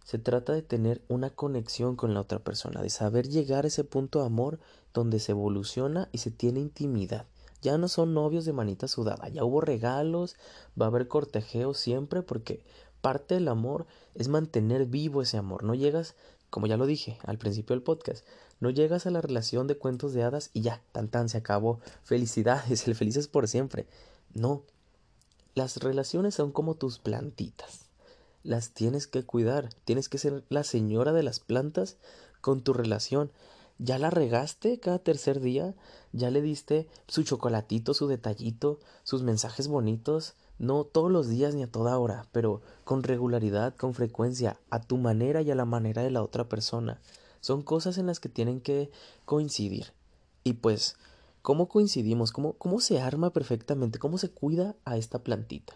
Se 0.03 0.17
trata 0.17 0.53
de 0.53 0.61
tener 0.61 1.03
una 1.07 1.29
conexión 1.29 1.95
con 1.95 2.13
la 2.13 2.21
otra 2.21 2.39
persona, 2.39 2.81
de 2.81 2.89
saber 2.89 3.27
llegar 3.27 3.65
a 3.65 3.67
ese 3.67 3.83
punto 3.83 4.19
de 4.19 4.25
amor 4.25 4.59
donde 4.93 5.19
se 5.19 5.33
evoluciona 5.33 6.09
y 6.11 6.19
se 6.19 6.31
tiene 6.31 6.59
intimidad. 6.59 7.25
Ya 7.61 7.77
no 7.77 7.87
son 7.87 8.13
novios 8.13 8.45
de 8.45 8.53
manita 8.53 8.87
sudada, 8.87 9.27
ya 9.27 9.43
hubo 9.43 9.61
regalos, 9.61 10.35
va 10.79 10.85
a 10.85 10.89
haber 10.89 11.07
cortejeo 11.07 11.73
siempre 11.73 12.21
porque 12.21 12.63
parte 13.01 13.35
del 13.35 13.49
amor 13.49 13.85
es 14.15 14.29
mantener 14.29 14.85
vivo 14.85 15.21
ese 15.21 15.37
amor. 15.37 15.63
No 15.63 15.75
llegas, 15.75 16.15
como 16.49 16.67
ya 16.67 16.77
lo 16.77 16.85
dije 16.85 17.19
al 17.23 17.37
principio 17.37 17.75
del 17.75 17.83
podcast, 17.83 18.25
no 18.59 18.69
llegas 18.69 19.05
a 19.05 19.11
la 19.11 19.21
relación 19.21 19.67
de 19.67 19.77
cuentos 19.77 20.13
de 20.13 20.23
hadas 20.23 20.49
y 20.53 20.61
ya, 20.61 20.81
tan 20.91 21.09
tan 21.09 21.29
se 21.29 21.37
acabó. 21.37 21.79
Felicidades, 22.03 22.87
el 22.87 22.95
felices 22.95 23.27
por 23.27 23.47
siempre. 23.47 23.87
No. 24.33 24.63
Las 25.59 25.75
relaciones 25.75 26.35
son 26.35 26.53
como 26.53 26.75
tus 26.75 26.99
plantitas 26.99 27.89
las 28.43 28.69
tienes 28.71 29.07
que 29.07 29.23
cuidar, 29.23 29.69
tienes 29.83 30.07
que 30.07 30.17
ser 30.17 30.45
la 30.47 30.63
señora 30.63 31.11
de 31.11 31.21
las 31.21 31.41
plantas 31.41 31.97
con 32.39 32.61
tu 32.61 32.71
relación. 32.71 33.29
¿Ya 33.77 33.97
la 33.97 34.09
regaste 34.09 34.79
cada 34.79 34.99
tercer 34.99 35.41
día? 35.41 35.75
¿Ya 36.13 36.31
le 36.31 36.41
diste 36.41 36.87
su 37.09 37.23
chocolatito, 37.23 37.93
su 37.93 38.07
detallito, 38.07 38.79
sus 39.03 39.23
mensajes 39.23 39.67
bonitos? 39.67 40.35
No 40.57 40.85
todos 40.85 41.11
los 41.11 41.27
días 41.27 41.55
ni 41.55 41.63
a 41.63 41.71
toda 41.71 41.99
hora, 41.99 42.25
pero 42.31 42.61
con 42.85 43.03
regularidad, 43.03 43.75
con 43.75 43.93
frecuencia, 43.93 44.57
a 44.69 44.79
tu 44.79 44.95
manera 44.95 45.41
y 45.41 45.51
a 45.51 45.55
la 45.55 45.65
manera 45.65 46.01
de 46.01 46.11
la 46.11 46.23
otra 46.23 46.47
persona. 46.47 47.01
Son 47.41 47.61
cosas 47.63 47.97
en 47.97 48.07
las 48.07 48.21
que 48.21 48.29
tienen 48.29 48.61
que 48.61 48.89
coincidir. 49.25 49.91
Y 50.45 50.53
pues, 50.53 50.95
¿cómo 51.41 51.67
coincidimos? 51.67 52.31
¿Cómo, 52.31 52.53
cómo 52.53 52.79
se 52.79 52.99
arma 52.99 53.31
perfectamente? 53.31 53.99
¿Cómo 53.99 54.17
se 54.17 54.29
cuida 54.29 54.75
a 54.85 54.97
esta 54.97 55.19
plantita? 55.19 55.73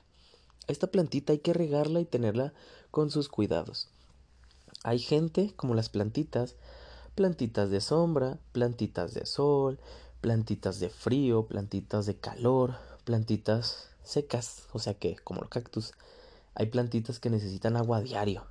Esta 0.68 0.88
plantita 0.88 1.34
hay 1.34 1.40
que 1.40 1.54
regarla 1.54 2.00
y 2.00 2.06
tenerla 2.06 2.54
con 2.92 3.10
sus 3.12 3.30
cuidados. 3.30 3.90
Hay 4.84 5.00
gente 5.00 5.54
como 5.56 5.76
las 5.76 5.90
plantitas, 5.90 6.56
plantitas 7.16 7.70
de 7.70 7.82
sombra, 7.82 8.40
plantitas 8.52 9.14
de 9.14 9.26
sol, 9.26 9.80
plantitas 10.22 10.80
de 10.80 10.90
frío, 10.90 11.46
plantitas 11.46 12.06
de 12.06 12.16
calor, 12.16 12.76
plantitas 13.04 13.90
secas, 14.04 14.64
o 14.72 14.80
sea 14.80 14.94
que 14.94 15.16
como 15.18 15.42
los 15.42 15.50
cactus, 15.50 15.94
hay 16.56 16.68
plantitas 16.68 17.20
que 17.20 17.30
necesitan 17.30 17.76
agua 17.76 17.98
a 17.98 18.02
diario. 18.02 18.46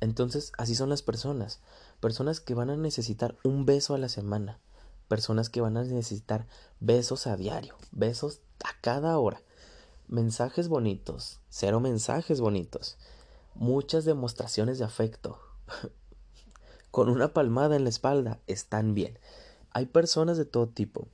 Entonces, 0.00 0.52
así 0.58 0.74
son 0.74 0.88
las 0.88 1.02
personas, 1.02 1.60
personas 2.00 2.40
que 2.40 2.54
van 2.54 2.70
a 2.70 2.76
necesitar 2.76 3.36
un 3.42 3.66
beso 3.66 3.94
a 3.94 3.98
la 3.98 4.08
semana, 4.08 4.60
personas 5.08 5.50
que 5.50 5.60
van 5.60 5.76
a 5.76 5.84
necesitar 5.84 6.46
besos 6.80 7.26
a 7.26 7.36
diario, 7.36 7.74
besos 7.92 8.40
a 8.64 8.80
cada 8.80 9.18
hora 9.18 9.42
mensajes 10.08 10.68
bonitos, 10.68 11.38
cero 11.50 11.80
mensajes 11.80 12.40
bonitos, 12.40 12.96
muchas 13.54 14.04
demostraciones 14.04 14.78
de 14.78 14.84
afecto. 14.84 15.38
Con 16.90 17.10
una 17.10 17.34
palmada 17.34 17.76
en 17.76 17.84
la 17.84 17.90
espalda 17.90 18.40
están 18.46 18.94
bien. 18.94 19.18
Hay 19.70 19.86
personas 19.86 20.38
de 20.38 20.46
todo 20.46 20.68
tipo. 20.68 21.06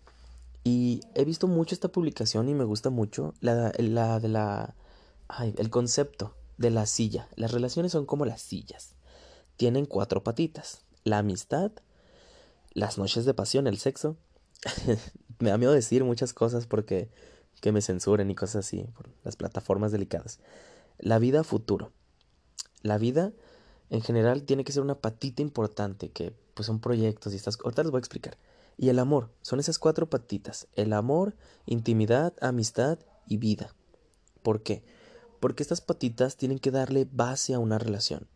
Y 0.63 1.01
he 1.15 1.25
visto 1.25 1.49
mucho 1.49 1.75
esta 1.75 1.89
publicación 1.89 2.49
y 2.49 2.55
me 2.55 2.65
gusta 2.65 2.89
mucho 2.91 3.35
la, 3.41 3.73
la 3.77 4.21
de 4.21 4.29
la... 4.29 4.75
el 5.57 5.71
concepto 5.71 6.35
de 6.57 6.71
la 6.71 6.87
silla. 6.87 7.29
Las 7.35 7.51
relaciones 7.51 7.93
son 7.93 8.07
como 8.07 8.25
las 8.25 8.41
sillas. 8.41 8.95
Tienen 9.57 9.85
cuatro 9.85 10.23
patitas. 10.23 10.83
La 11.03 11.19
amistad, 11.19 11.73
las 12.75 12.99
noches 12.99 13.25
de 13.25 13.35
pasión, 13.35 13.67
el 13.67 13.79
sexo. 13.79 14.17
me 15.39 15.51
da 15.51 15.59
miedo 15.59 15.73
decir 15.73 16.05
muchas 16.05 16.33
cosas 16.33 16.67
porque 16.67 17.09
que 17.61 17.73
me 17.73 17.81
censuren 17.81 18.31
y 18.31 18.35
cosas 18.35 18.67
así 18.67 18.85
por 18.95 19.09
las 19.23 19.37
plataformas 19.37 19.93
delicadas. 19.93 20.41
La 20.99 21.19
vida 21.19 21.45
futuro. 21.45 21.93
La 22.83 22.99
vida 22.99 23.33
en 23.91 24.03
general 24.03 24.43
tiene 24.43 24.65
que 24.65 24.73
ser 24.73 24.83
una 24.83 24.97
patita 24.97 25.41
importante 25.41 26.11
que 26.11 26.35
pues 26.55 26.67
son 26.67 26.81
proyectos 26.81 27.33
y 27.33 27.37
estas 27.37 27.59
ahorita 27.63 27.83
les 27.83 27.91
voy 27.91 27.99
a 27.99 28.01
explicar. 28.01 28.37
Y 28.77 28.89
el 28.89 28.99
amor, 28.99 29.31
son 29.41 29.61
esas 29.61 29.79
cuatro 29.79 30.11
patitas, 30.11 30.67
el 30.75 30.93
amor, 30.93 31.37
intimidad, 31.65 32.35
amistad 32.41 32.99
y 33.27 33.37
vida. 33.37 33.75
¿Por 34.43 34.63
qué? 34.63 34.85
Porque 35.41 35.63
estas 35.63 35.81
patitas 35.81 36.37
tienen 36.37 36.59
que 36.59 36.71
darle 36.71 37.09
base 37.11 37.55
a 37.55 37.61
una 37.61 37.79
relación. 37.79 38.29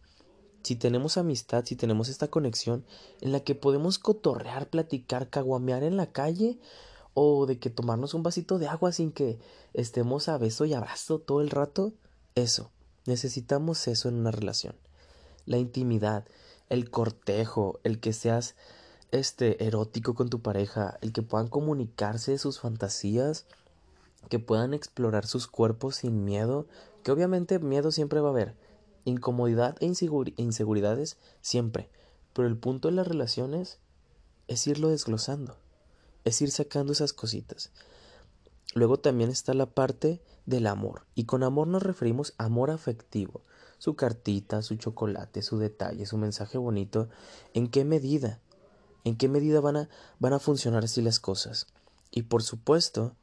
Si 0.63 0.77
tenemos 0.77 1.17
amistad, 1.17 1.65
si 1.65 1.77
tenemos 1.77 2.09
esta 2.09 2.29
conexión 2.29 2.85
en 3.21 3.33
la 3.33 3.41
que 3.41 3.55
podemos 3.55 3.99
cotorrear, 3.99 4.69
platicar, 4.69 5.31
caguamear 5.31 5.83
en 5.83 5.97
la 5.97 6.13
calle, 6.13 6.59
o 7.21 7.47
de 7.47 7.59
que 7.59 7.71
tomarnos 7.71 8.15
un 8.15 8.23
vasito 8.23 8.59
de 8.59 8.69
agua 8.69 8.93
sin 8.93 9.11
que 9.11 9.39
estemos 9.75 10.29
a 10.29 10.39
beso 10.39 10.67
y 10.67 10.75
abrazo 10.75 11.19
todo 11.19 11.41
el 11.41 11.51
rato, 11.51 11.93
eso, 12.37 12.71
necesitamos 13.07 13.89
eso 13.89 14.09
en 14.09 14.17
una 14.17 14.31
relación. 14.31 14.77
La 15.45 15.59
intimidad, 15.59 16.27
el 16.69 16.91
cortejo, 16.91 17.81
el 17.83 17.99
que 17.99 18.13
seas 18.13 18.55
este 19.11 19.65
erótico 19.65 20.15
con 20.15 20.29
tu 20.29 20.43
pareja, 20.43 20.99
el 21.01 21.13
que 21.13 21.23
puedan 21.23 21.49
comunicarse 21.49 22.39
sus 22.39 22.61
fantasías, 22.61 23.47
que 24.29 24.39
puedan 24.39 24.75
explorar 24.75 25.27
sus 25.27 25.47
cuerpos 25.47 25.97
sin 25.97 26.25
miedo, 26.25 26.67
que 27.03 27.11
obviamente 27.11 27.59
miedo 27.59 27.91
siempre 27.91 28.21
va 28.21 28.29
a 28.29 28.33
haber, 28.33 28.55
incomodidad 29.09 29.77
e, 29.81 29.87
inseguridades 30.37 31.17
siempre, 31.41 31.89
pero 32.33 32.49
el 32.49 32.57
punto 32.57 32.89
de 32.89 32.95
las 32.95 33.07
relaciones 33.07 33.79
es 34.47 34.67
irlo 34.67 34.89
desglosando, 34.89 35.57
es 36.25 36.41
ir 36.41 36.51
sacando 36.51 36.93
esas 36.93 37.13
cositas. 37.13 37.71
Luego 38.75 38.99
también 38.99 39.31
está 39.31 39.55
la 39.55 39.67
parte 39.67 40.21
del 40.47 40.67
amor, 40.67 41.07
y 41.15 41.25
con 41.25 41.43
amor 41.43 41.69
nos 41.69 41.83
referimos 41.83 42.35
a 42.39 42.45
amor 42.45 42.71
afectivo, 42.71 43.43
su 43.79 43.95
cartita, 43.97 44.63
su 44.63 44.77
chocolate, 44.77 45.43
su 45.43 45.59
detalle, 45.59 46.07
su 46.07 46.19
mensaje 46.19 46.59
bonito, 46.59 47.09
¿en 47.55 47.69
qué 47.69 47.85
medida? 47.85 48.41
¿En 49.05 49.17
qué 49.17 49.29
medida 49.29 49.61
van 49.61 49.77
a, 49.77 49.89
van 50.19 50.33
a 50.33 50.39
funcionar 50.39 50.85
así 50.85 51.01
las 51.01 51.21
cosas? 51.21 51.67
Y 52.11 52.23
por 52.23 52.43
supuesto, 52.43 53.15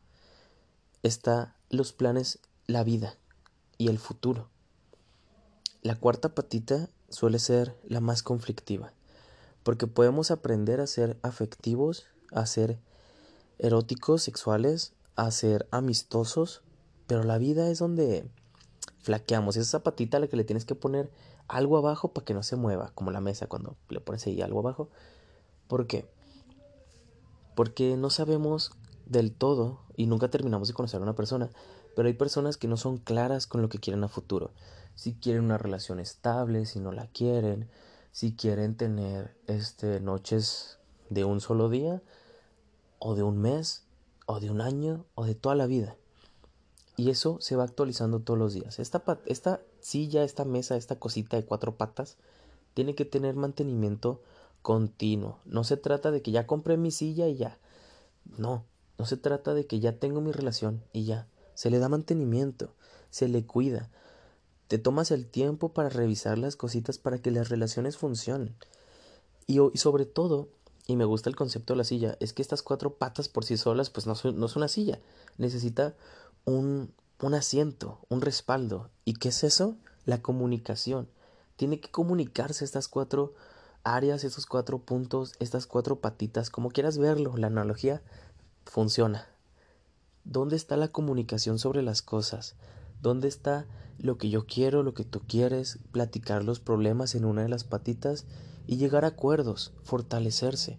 está 1.04 1.56
los 1.70 1.94
planes, 1.94 2.40
la 2.68 2.84
vida 2.84 3.18
y 3.78 3.90
el 3.90 4.00
futuro. 4.00 4.50
La 5.86 5.94
cuarta 5.94 6.34
patita 6.34 6.90
suele 7.10 7.38
ser 7.38 7.78
la 7.88 8.00
más 8.00 8.24
conflictiva, 8.24 8.92
porque 9.62 9.86
podemos 9.86 10.32
aprender 10.32 10.82
a 10.82 10.88
ser 10.88 11.16
afectivos, 11.22 12.08
a 12.32 12.48
ser 12.48 12.80
eróticos, 13.60 14.24
sexuales, 14.24 14.94
a 15.16 15.30
ser 15.30 15.68
amistosos, 15.70 16.64
pero 17.06 17.22
la 17.22 17.38
vida 17.38 17.70
es 17.70 17.78
donde 17.78 18.28
flaqueamos. 18.98 19.58
Esa 19.58 19.84
patita 19.84 20.18
a 20.18 20.22
la 20.22 20.28
que 20.28 20.38
le 20.38 20.44
tienes 20.44 20.66
que 20.66 20.74
poner 20.74 21.12
algo 21.48 21.78
abajo 21.78 22.14
para 22.14 22.26
que 22.26 22.34
no 22.34 22.42
se 22.42 22.56
mueva, 22.56 22.92
como 22.96 23.12
la 23.12 23.22
mesa 23.22 23.46
cuando 23.46 23.76
le 23.90 24.00
pones 24.00 24.26
ahí 24.26 24.42
algo 24.42 24.62
abajo. 24.62 24.90
¿Por 25.68 25.86
qué? 25.86 26.10
Porque 27.56 27.96
no 27.96 28.10
sabemos 28.10 28.72
del 29.06 29.32
todo 29.32 29.82
y 29.96 30.08
nunca 30.08 30.32
terminamos 30.32 30.68
de 30.68 30.74
conocer 30.74 31.00
a 31.00 31.04
una 31.04 31.14
persona, 31.14 31.52
pero 31.96 32.08
hay 32.08 32.16
personas 32.16 32.58
que 32.58 32.68
no 32.68 32.76
son 32.76 32.98
claras 32.98 33.46
con 33.46 33.62
lo 33.62 33.70
que 33.70 33.78
quieren 33.78 34.04
a 34.04 34.08
futuro. 34.08 34.50
Si 34.96 35.14
quieren 35.14 35.44
una 35.44 35.58
relación 35.58 36.00
estable, 36.00 36.66
si 36.66 36.80
no 36.80 36.92
la 36.92 37.08
quieren, 37.08 37.70
si 38.12 38.34
quieren 38.34 38.76
tener 38.76 39.36
este 39.48 40.00
noches 40.00 40.80
de 41.10 41.26
un 41.26 41.42
solo 41.42 41.70
día 41.70 42.02
o 43.00 43.16
de 43.16 43.24
un 43.24 43.38
mes 43.38 43.84
o 44.26 44.40
de 44.40 44.50
un 44.50 44.62
año 44.62 45.06
o 45.16 45.26
de 45.26 45.36
toda 45.36 45.56
la 45.56 45.68
vida. 45.68 45.96
Y 46.98 47.10
eso 47.10 47.38
se 47.42 47.56
va 47.56 47.66
actualizando 47.66 48.22
todos 48.22 48.40
los 48.40 48.54
días. 48.54 48.80
Esta, 48.80 49.04
esta 49.26 49.62
silla, 49.82 50.24
esta 50.24 50.46
mesa, 50.46 50.78
esta 50.78 50.98
cosita 50.98 51.36
de 51.36 51.46
cuatro 51.46 51.76
patas 51.76 52.18
tiene 52.74 52.96
que 52.96 53.06
tener 53.06 53.36
mantenimiento 53.36 54.22
continuo. 54.62 55.40
No 55.46 55.64
se 55.64 55.78
trata 55.78 56.12
de 56.12 56.22
que 56.22 56.32
ya 56.32 56.48
compré 56.48 56.78
mi 56.78 56.92
silla 56.92 57.28
y 57.28 57.36
ya. 57.36 57.58
No, 58.38 58.64
no 58.98 59.06
se 59.06 59.18
trata 59.18 59.54
de 59.54 59.68
que 59.68 59.80
ya 59.80 60.00
tengo 60.00 60.22
mi 60.22 60.32
relación 60.32 60.84
y 60.94 61.04
ya. 61.04 61.28
Se 61.54 61.70
le 61.70 61.80
da 61.80 61.90
mantenimiento, 61.90 62.74
se 63.10 63.28
le 63.28 63.46
cuida. 63.46 63.90
Te 64.68 64.78
tomas 64.78 65.12
el 65.12 65.28
tiempo 65.28 65.74
para 65.74 65.90
revisar 65.90 66.38
las 66.38 66.56
cositas 66.56 66.98
para 66.98 67.20
que 67.20 67.32
las 67.32 67.50
relaciones 67.50 67.98
funcionen. 67.98 68.56
Y, 69.48 69.60
sobre 69.76 70.06
todo, 70.06 70.50
y 70.88 70.96
me 70.96 71.06
gusta 71.06 71.30
el 71.30 71.36
concepto 71.36 71.74
de 71.74 71.78
la 71.78 71.84
silla, 71.84 72.18
es 72.20 72.34
que 72.34 72.42
estas 72.42 72.64
cuatro 72.64 72.96
patas 72.96 73.30
por 73.30 73.46
sí 73.46 73.58
solas 73.58 73.90
pues 73.90 74.08
no 74.08 74.16
no 74.34 74.46
es 74.46 74.56
una 74.56 74.68
silla. 74.68 75.00
Necesita 75.38 75.96
un, 76.46 76.92
un 77.22 77.34
asiento, 77.34 78.00
un 78.10 78.22
respaldo. 78.22 78.90
¿Y 79.04 79.14
qué 79.14 79.30
es 79.30 79.44
eso? 79.44 79.76
La 80.06 80.22
comunicación. 80.22 81.08
Tiene 81.58 81.80
que 81.80 81.90
comunicarse 81.90 82.66
estas 82.66 82.88
cuatro 82.88 83.34
áreas, 83.84 84.24
estos 84.24 84.46
cuatro 84.46 84.80
puntos, 84.80 85.34
estas 85.40 85.68
cuatro 85.68 86.02
patitas, 86.02 86.50
como 86.50 86.72
quieras 86.72 86.98
verlo, 86.98 87.38
la 87.38 87.48
analogía 87.48 88.02
funciona. 88.66 89.28
¿Dónde 90.24 90.56
está 90.56 90.76
la 90.76 90.88
comunicación 90.88 91.60
sobre 91.60 91.84
las 91.84 92.02
cosas? 92.02 92.56
¿Dónde 93.02 93.28
está 93.28 93.66
lo 93.98 94.18
que 94.18 94.30
yo 94.30 94.46
quiero, 94.46 94.84
lo 94.84 94.94
que 94.94 95.04
tú 95.04 95.22
quieres, 95.28 95.80
platicar 95.92 96.44
los 96.44 96.60
problemas 96.60 97.16
en 97.16 97.26
una 97.26 97.44
de 97.44 97.50
las 97.50 97.64
patitas 97.64 98.26
y 98.68 98.78
llegar 98.78 99.06
a 99.06 99.10
acuerdos, 99.10 99.74
fortalecerse? 99.84 100.78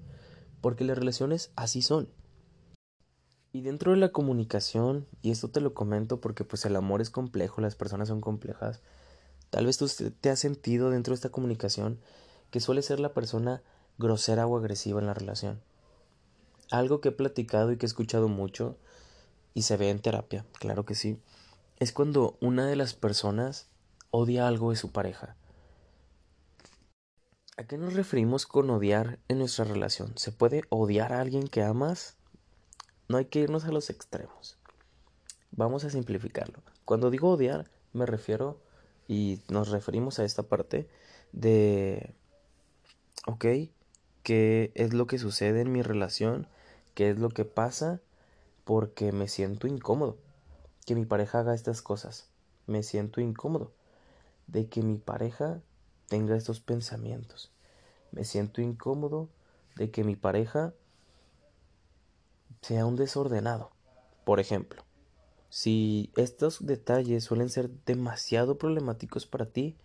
Porque 0.60 0.84
las 0.84 0.98
relaciones 0.98 1.50
así 1.56 1.82
son. 1.82 2.08
Y 3.52 3.62
dentro 3.62 3.92
de 3.92 3.96
la 3.96 4.10
comunicación, 4.10 5.06
y 5.22 5.30
esto 5.30 5.48
te 5.48 5.62
lo 5.62 5.72
comento 5.72 6.20
porque 6.20 6.44
pues 6.44 6.66
el 6.66 6.76
amor 6.76 7.00
es 7.00 7.08
complejo, 7.08 7.62
las 7.62 7.74
personas 7.74 8.08
son 8.08 8.20
complejas, 8.20 8.82
tal 9.48 9.64
vez 9.64 9.78
tú 9.78 9.88
te 10.20 10.28
has 10.28 10.38
sentido 10.38 10.90
dentro 10.90 11.12
de 11.12 11.14
esta 11.14 11.30
comunicación 11.30 11.98
que 12.50 12.60
suele 12.60 12.82
ser 12.82 13.00
la 13.00 13.14
persona 13.14 13.62
grosera 13.96 14.46
o 14.46 14.58
agresiva 14.58 15.00
en 15.00 15.06
la 15.06 15.14
relación. 15.14 15.62
Algo 16.70 17.00
que 17.00 17.08
he 17.08 17.12
platicado 17.12 17.72
y 17.72 17.78
que 17.78 17.86
he 17.86 17.88
escuchado 17.88 18.28
mucho 18.28 18.76
y 19.54 19.62
se 19.62 19.78
ve 19.78 19.88
en 19.88 20.00
terapia, 20.00 20.44
claro 20.58 20.84
que 20.84 20.94
sí, 20.94 21.18
es 21.78 21.92
cuando 21.92 22.38
una 22.40 22.66
de 22.66 22.76
las 22.76 22.94
personas 22.94 23.68
odia 24.10 24.48
algo 24.48 24.70
de 24.70 24.76
su 24.76 24.92
pareja. 24.92 25.36
¿A 27.58 27.64
qué 27.64 27.76
nos 27.76 27.94
referimos 27.94 28.46
con 28.46 28.70
odiar 28.70 29.18
en 29.28 29.38
nuestra 29.38 29.64
relación? 29.64 30.16
¿Se 30.16 30.32
puede 30.32 30.62
odiar 30.68 31.12
a 31.12 31.20
alguien 31.20 31.48
que 31.48 31.62
amas? 31.62 32.16
No 33.08 33.18
hay 33.18 33.26
que 33.26 33.40
irnos 33.40 33.64
a 33.64 33.72
los 33.72 33.90
extremos. 33.90 34.58
Vamos 35.50 35.84
a 35.84 35.90
simplificarlo. 35.90 36.62
Cuando 36.84 37.10
digo 37.10 37.30
odiar, 37.30 37.70
me 37.92 38.06
refiero 38.06 38.60
y 39.08 39.40
nos 39.48 39.68
referimos 39.68 40.18
a 40.18 40.24
esta 40.24 40.44
parte 40.44 40.88
de, 41.32 42.14
ok, 43.26 43.44
¿qué 44.22 44.72
es 44.74 44.92
lo 44.92 45.06
que 45.06 45.18
sucede 45.18 45.60
en 45.60 45.72
mi 45.72 45.82
relación? 45.82 46.48
¿Qué 46.94 47.10
es 47.10 47.18
lo 47.18 47.30
que 47.30 47.44
pasa? 47.44 48.00
Porque 48.64 49.12
me 49.12 49.28
siento 49.28 49.66
incómodo. 49.66 50.18
Que 50.86 50.94
mi 50.94 51.04
pareja 51.04 51.40
haga 51.40 51.54
estas 51.54 51.82
cosas. 51.82 52.30
Me 52.66 52.82
siento 52.82 53.20
incómodo. 53.20 53.72
De 54.46 54.68
que 54.68 54.80
mi 54.80 54.96
pareja 54.96 55.60
tenga 56.08 56.36
estos 56.36 56.60
pensamientos. 56.60 57.52
Me 58.12 58.24
siento 58.24 58.62
incómodo 58.62 59.28
de 59.74 59.90
que 59.90 60.04
mi 60.04 60.16
pareja 60.16 60.72
sea 62.62 62.86
un 62.86 62.96
desordenado. 62.96 63.70
Por 64.24 64.40
ejemplo, 64.40 64.82
si 65.50 66.10
estos 66.16 66.64
detalles 66.66 67.24
suelen 67.24 67.50
ser 67.50 67.70
demasiado 67.84 68.58
problemáticos 68.58 69.26
para 69.26 69.46
ti, 69.46 69.76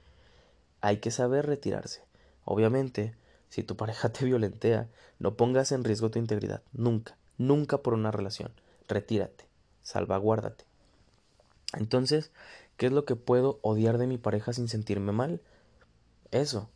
hay 0.82 0.98
que 0.98 1.12
saber 1.12 1.46
retirarse. 1.46 2.04
Obviamente, 2.46 3.16
si 3.50 3.64
tu 3.64 3.76
pareja 3.78 4.10
te 4.10 4.26
violentea, 4.26 4.90
no 5.20 5.36
pongas 5.36 5.72
en 5.72 5.84
riesgo 5.84 6.10
tu 6.10 6.20
integridad. 6.20 6.64
Nunca, 6.74 7.18
nunca 7.38 7.80
por 7.80 7.94
una 7.94 8.12
relación. 8.12 8.52
Retírate, 8.88 9.48
salvaguárdate. 9.84 10.71
Entonces, 11.74 12.32
¿qué 12.78 12.88
es 12.88 12.92
lo 12.92 13.06
que 13.06 13.16
puedo 13.16 13.60
odiar 13.62 13.98
de 13.98 14.08
mi 14.08 14.18
pareja 14.18 14.54
sin 14.54 14.68
sentirme 14.68 15.12
mal? 15.12 15.42
Eso, 16.32 16.70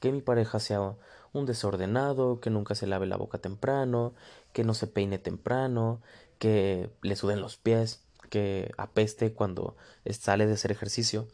que 0.00 0.12
mi 0.12 0.20
pareja 0.20 0.58
sea 0.60 0.96
un 1.32 1.46
desordenado, 1.46 2.40
que 2.40 2.50
nunca 2.50 2.74
se 2.74 2.86
lave 2.86 3.06
la 3.06 3.16
boca 3.16 3.38
temprano, 3.38 4.14
que 4.52 4.64
no 4.64 4.74
se 4.74 4.86
peine 4.86 5.18
temprano, 5.18 6.00
que 6.38 6.90
le 7.02 7.16
suden 7.16 7.40
los 7.40 7.56
pies, 7.56 8.02
que 8.28 8.72
apeste 8.76 9.32
cuando 9.32 9.76
sale 10.10 10.46
de 10.46 10.54
hacer 10.54 10.72
ejercicio. 10.72 11.28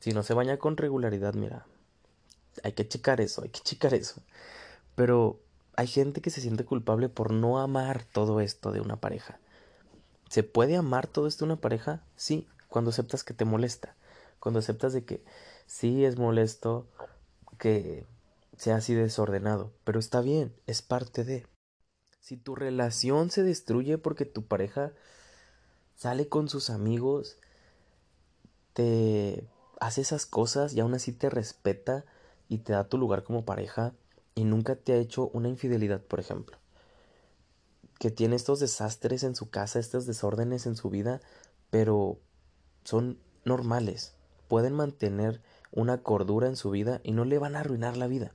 Si 0.00 0.12
no 0.12 0.22
se 0.22 0.34
baña 0.34 0.58
con 0.58 0.76
regularidad, 0.76 1.34
mira, 1.34 1.66
hay 2.62 2.72
que 2.72 2.88
checar 2.88 3.20
eso, 3.20 3.42
hay 3.42 3.50
que 3.50 3.60
checar 3.60 3.94
eso. 3.94 4.22
Pero 4.94 5.40
hay 5.76 5.86
gente 5.86 6.20
que 6.20 6.30
se 6.30 6.40
siente 6.40 6.64
culpable 6.64 7.08
por 7.08 7.32
no 7.32 7.58
amar 7.58 8.04
todo 8.04 8.40
esto 8.40 8.72
de 8.72 8.80
una 8.80 8.96
pareja. 8.96 9.38
¿Se 10.28 10.42
puede 10.42 10.76
amar 10.76 11.06
todo 11.06 11.26
esto 11.26 11.44
de 11.44 11.52
una 11.52 11.60
pareja? 11.60 12.02
Sí, 12.16 12.48
cuando 12.76 12.90
aceptas 12.90 13.24
que 13.24 13.32
te 13.32 13.46
molesta, 13.46 13.96
cuando 14.38 14.58
aceptas 14.58 14.92
de 14.92 15.02
que 15.02 15.24
sí 15.64 16.04
es 16.04 16.18
molesto 16.18 16.86
que 17.58 18.04
sea 18.58 18.76
así 18.76 18.92
desordenado, 18.92 19.72
pero 19.84 19.98
está 19.98 20.20
bien, 20.20 20.54
es 20.66 20.82
parte 20.82 21.24
de. 21.24 21.46
Si 22.20 22.36
tu 22.36 22.54
relación 22.54 23.30
se 23.30 23.42
destruye 23.42 23.96
porque 23.96 24.26
tu 24.26 24.44
pareja 24.44 24.92
sale 25.94 26.28
con 26.28 26.50
sus 26.50 26.68
amigos, 26.68 27.38
te 28.74 29.48
hace 29.80 30.02
esas 30.02 30.26
cosas 30.26 30.74
y 30.74 30.80
aún 30.80 30.92
así 30.92 31.12
te 31.12 31.30
respeta 31.30 32.04
y 32.46 32.58
te 32.58 32.74
da 32.74 32.90
tu 32.90 32.98
lugar 32.98 33.22
como 33.24 33.46
pareja 33.46 33.94
y 34.34 34.44
nunca 34.44 34.76
te 34.76 34.92
ha 34.92 34.96
hecho 34.96 35.28
una 35.28 35.48
infidelidad, 35.48 36.02
por 36.02 36.20
ejemplo. 36.20 36.58
Que 37.98 38.10
tiene 38.10 38.36
estos 38.36 38.60
desastres 38.60 39.22
en 39.22 39.34
su 39.34 39.48
casa, 39.48 39.78
estos 39.78 40.04
desórdenes 40.04 40.66
en 40.66 40.76
su 40.76 40.90
vida, 40.90 41.22
pero 41.70 42.20
son 42.86 43.18
normales. 43.44 44.14
Pueden 44.48 44.72
mantener 44.72 45.40
una 45.72 46.02
cordura 46.02 46.46
en 46.46 46.56
su 46.56 46.70
vida 46.70 47.00
y 47.02 47.12
no 47.12 47.24
le 47.24 47.38
van 47.38 47.56
a 47.56 47.60
arruinar 47.60 47.96
la 47.96 48.06
vida. 48.06 48.32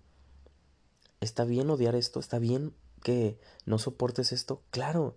¿Está 1.22 1.46
bien 1.46 1.70
odiar 1.70 1.96
esto? 1.96 2.20
¿Está 2.20 2.38
bien 2.38 2.74
que 3.02 3.40
no 3.66 3.80
soportes 3.80 4.32
esto? 4.32 4.62
Claro, 4.70 5.16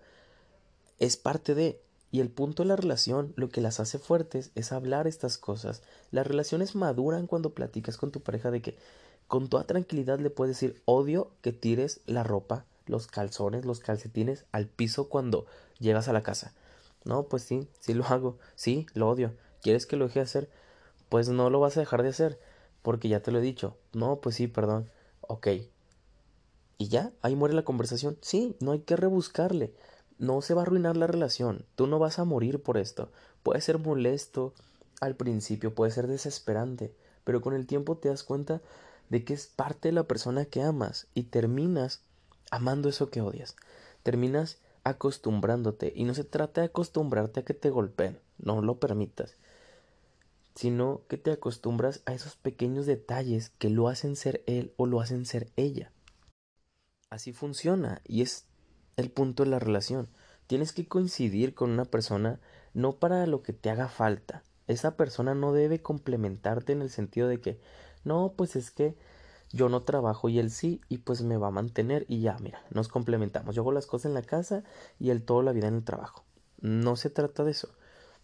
es 0.98 1.16
parte 1.16 1.54
de... 1.54 1.80
Y 2.12 2.20
el 2.20 2.30
punto 2.30 2.62
de 2.62 2.68
la 2.68 2.76
relación, 2.76 3.32
lo 3.34 3.48
que 3.48 3.60
las 3.60 3.80
hace 3.80 3.98
fuertes 3.98 4.52
es 4.54 4.70
hablar 4.70 5.08
estas 5.08 5.36
cosas. 5.36 5.82
Las 6.12 6.24
relaciones 6.24 6.76
maduran 6.76 7.26
cuando 7.26 7.54
platicas 7.54 7.96
con 7.96 8.12
tu 8.12 8.20
pareja 8.20 8.52
de 8.52 8.62
que 8.62 8.78
con 9.26 9.48
toda 9.48 9.64
tranquilidad 9.64 10.20
le 10.20 10.30
puedes 10.30 10.54
decir 10.54 10.80
odio 10.84 11.32
que 11.42 11.52
tires 11.52 12.02
la 12.06 12.22
ropa, 12.22 12.66
los 12.86 13.08
calzones, 13.08 13.64
los 13.64 13.80
calcetines 13.80 14.44
al 14.52 14.68
piso 14.68 15.08
cuando 15.08 15.46
llegas 15.80 16.06
a 16.06 16.12
la 16.12 16.22
casa. 16.22 16.52
No, 17.04 17.24
pues 17.24 17.42
sí, 17.42 17.68
sí 17.80 17.94
lo 17.94 18.04
hago, 18.04 18.38
sí, 18.54 18.86
lo 18.94 19.08
odio. 19.08 19.34
¿Quieres 19.62 19.86
que 19.86 19.96
lo 19.96 20.06
deje 20.06 20.20
de 20.20 20.24
hacer? 20.24 20.50
Pues 21.08 21.28
no 21.28 21.50
lo 21.50 21.60
vas 21.60 21.76
a 21.76 21.80
dejar 21.80 22.02
de 22.02 22.10
hacer, 22.10 22.40
porque 22.82 23.08
ya 23.08 23.20
te 23.20 23.30
lo 23.30 23.38
he 23.38 23.42
dicho. 23.42 23.76
No, 23.92 24.20
pues 24.20 24.36
sí, 24.36 24.48
perdón. 24.48 24.90
Ok, 25.20 25.48
y 26.78 26.88
ya, 26.88 27.12
ahí 27.22 27.36
muere 27.36 27.54
la 27.54 27.64
conversación. 27.64 28.18
Sí, 28.20 28.56
no 28.60 28.72
hay 28.72 28.80
que 28.80 28.96
rebuscarle. 28.96 29.72
No 30.18 30.42
se 30.42 30.54
va 30.54 30.62
a 30.62 30.64
arruinar 30.64 30.96
la 30.96 31.06
relación. 31.06 31.64
Tú 31.76 31.86
no 31.86 31.98
vas 31.98 32.18
a 32.18 32.24
morir 32.24 32.62
por 32.62 32.76
esto. 32.78 33.10
Puede 33.42 33.60
ser 33.60 33.78
molesto 33.78 34.54
al 35.00 35.16
principio, 35.16 35.74
puede 35.74 35.90
ser 35.90 36.06
desesperante, 36.06 36.94
pero 37.24 37.40
con 37.40 37.54
el 37.54 37.66
tiempo 37.66 37.96
te 37.96 38.08
das 38.08 38.22
cuenta 38.22 38.60
de 39.10 39.24
que 39.24 39.34
es 39.34 39.46
parte 39.46 39.88
de 39.88 39.92
la 39.92 40.04
persona 40.04 40.44
que 40.46 40.62
amas 40.62 41.08
y 41.14 41.24
terminas 41.24 42.00
amando 42.50 42.88
eso 42.88 43.10
que 43.10 43.20
odias. 43.20 43.56
Terminas 44.02 44.58
acostumbrándote 44.84 45.92
y 45.96 46.04
no 46.04 46.14
se 46.14 46.24
trata 46.24 46.60
de 46.60 46.68
acostumbrarte 46.68 47.40
a 47.40 47.44
que 47.44 47.54
te 47.54 47.70
golpeen, 47.70 48.20
no 48.38 48.62
lo 48.62 48.78
permitas, 48.78 49.36
sino 50.54 51.02
que 51.08 51.18
te 51.18 51.32
acostumbras 51.32 52.02
a 52.06 52.14
esos 52.14 52.36
pequeños 52.36 52.86
detalles 52.86 53.50
que 53.58 53.70
lo 53.70 53.88
hacen 53.88 54.14
ser 54.14 54.44
él 54.46 54.72
o 54.76 54.86
lo 54.86 55.00
hacen 55.00 55.26
ser 55.26 55.50
ella. 55.56 55.90
Así 57.10 57.32
funciona 57.32 58.00
y 58.04 58.22
es 58.22 58.46
el 58.96 59.10
punto 59.10 59.44
de 59.44 59.50
la 59.50 59.58
relación. 59.58 60.08
Tienes 60.46 60.72
que 60.72 60.86
coincidir 60.86 61.54
con 61.54 61.70
una 61.70 61.84
persona 61.84 62.40
no 62.74 62.98
para 62.98 63.26
lo 63.26 63.42
que 63.42 63.52
te 63.52 63.70
haga 63.70 63.88
falta. 63.88 64.42
Esa 64.66 64.96
persona 64.96 65.34
no 65.34 65.52
debe 65.52 65.80
complementarte 65.80 66.72
en 66.72 66.82
el 66.82 66.90
sentido 66.90 67.28
de 67.28 67.40
que 67.40 67.60
no, 68.04 68.34
pues 68.36 68.56
es 68.56 68.70
que 68.70 68.96
yo 69.54 69.68
no 69.68 69.82
trabajo 69.82 70.28
y 70.28 70.40
él 70.40 70.50
sí 70.50 70.80
y 70.88 70.98
pues 70.98 71.22
me 71.22 71.36
va 71.36 71.46
a 71.46 71.52
mantener 71.52 72.04
y 72.08 72.20
ya, 72.20 72.36
mira, 72.40 72.60
nos 72.70 72.88
complementamos. 72.88 73.54
Yo 73.54 73.62
hago 73.62 73.70
las 73.70 73.86
cosas 73.86 74.06
en 74.06 74.14
la 74.14 74.22
casa 74.22 74.64
y 74.98 75.10
él 75.10 75.22
toda 75.22 75.44
la 75.44 75.52
vida 75.52 75.68
en 75.68 75.76
el 75.76 75.84
trabajo. 75.84 76.24
No 76.60 76.96
se 76.96 77.08
trata 77.08 77.44
de 77.44 77.52
eso. 77.52 77.68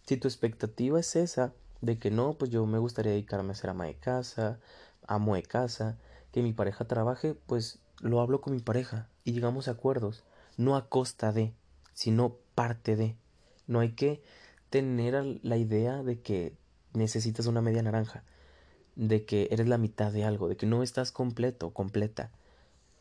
Si 0.05 0.17
tu 0.17 0.27
expectativa 0.27 0.99
es 0.99 1.15
esa 1.15 1.53
de 1.79 1.97
que 1.97 2.11
no, 2.11 2.33
pues 2.33 2.51
yo 2.51 2.65
me 2.65 2.79
gustaría 2.79 3.13
dedicarme 3.13 3.53
a 3.53 3.55
ser 3.55 3.69
ama 3.69 3.85
de 3.85 3.95
casa, 3.95 4.59
amo 5.07 5.35
de 5.35 5.43
casa, 5.43 5.97
que 6.33 6.43
mi 6.43 6.51
pareja 6.51 6.85
trabaje, 6.85 7.33
pues 7.47 7.79
lo 8.01 8.19
hablo 8.19 8.41
con 8.41 8.53
mi 8.53 8.59
pareja 8.59 9.07
y 9.23 9.31
llegamos 9.31 9.69
a 9.69 9.71
acuerdos, 9.71 10.25
no 10.57 10.75
a 10.75 10.89
costa 10.89 11.31
de, 11.31 11.53
sino 11.93 12.35
parte 12.55 12.97
de. 12.97 13.15
No 13.67 13.79
hay 13.79 13.93
que 13.93 14.21
tener 14.69 15.39
la 15.43 15.55
idea 15.55 16.03
de 16.03 16.19
que 16.19 16.57
necesitas 16.93 17.45
una 17.45 17.61
media 17.61 17.83
naranja, 17.83 18.25
de 18.95 19.25
que 19.25 19.47
eres 19.51 19.67
la 19.67 19.77
mitad 19.77 20.11
de 20.11 20.23
algo, 20.23 20.49
de 20.49 20.57
que 20.57 20.65
no 20.65 20.83
estás 20.83 21.11
completo, 21.11 21.71
completa. 21.71 22.31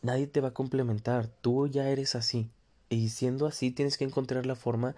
Nadie 0.03 0.27
te 0.27 0.41
va 0.41 0.49
a 0.49 0.55
complementar, 0.55 1.29
tú 1.41 1.67
ya 1.67 1.89
eres 1.89 2.15
así. 2.15 2.49
Y 2.89 3.11
siendo 3.11 3.47
así 3.47 3.71
tienes 3.71 3.99
que 3.99 4.05
encontrar 4.05 4.47
la 4.47 4.57
forma 4.57 4.95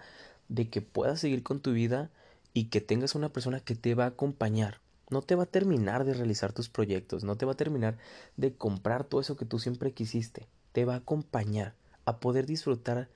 de 0.49 0.69
que 0.69 0.81
puedas 0.81 1.19
seguir 1.19 1.43
con 1.43 1.59
tu 1.59 1.73
vida 1.73 2.09
y 2.53 2.65
que 2.65 2.81
tengas 2.81 3.15
una 3.15 3.29
persona 3.29 3.59
que 3.59 3.75
te 3.75 3.95
va 3.95 4.05
a 4.05 4.07
acompañar, 4.07 4.79
no 5.09 5.21
te 5.21 5.35
va 5.35 5.43
a 5.43 5.47
terminar 5.47 6.05
de 6.05 6.13
realizar 6.13 6.53
tus 6.53 6.69
proyectos, 6.69 7.23
no 7.23 7.35
te 7.35 7.45
va 7.45 7.53
a 7.53 7.57
terminar 7.57 7.97
de 8.37 8.53
comprar 8.53 9.03
todo 9.03 9.21
eso 9.21 9.35
que 9.35 9.45
tú 9.45 9.59
siempre 9.59 9.91
quisiste, 9.91 10.47
te 10.71 10.85
va 10.85 10.95
a 10.95 10.97
acompañar 10.97 11.73
a 12.05 12.17
poder 12.19 12.45
disfrutar 12.45 13.09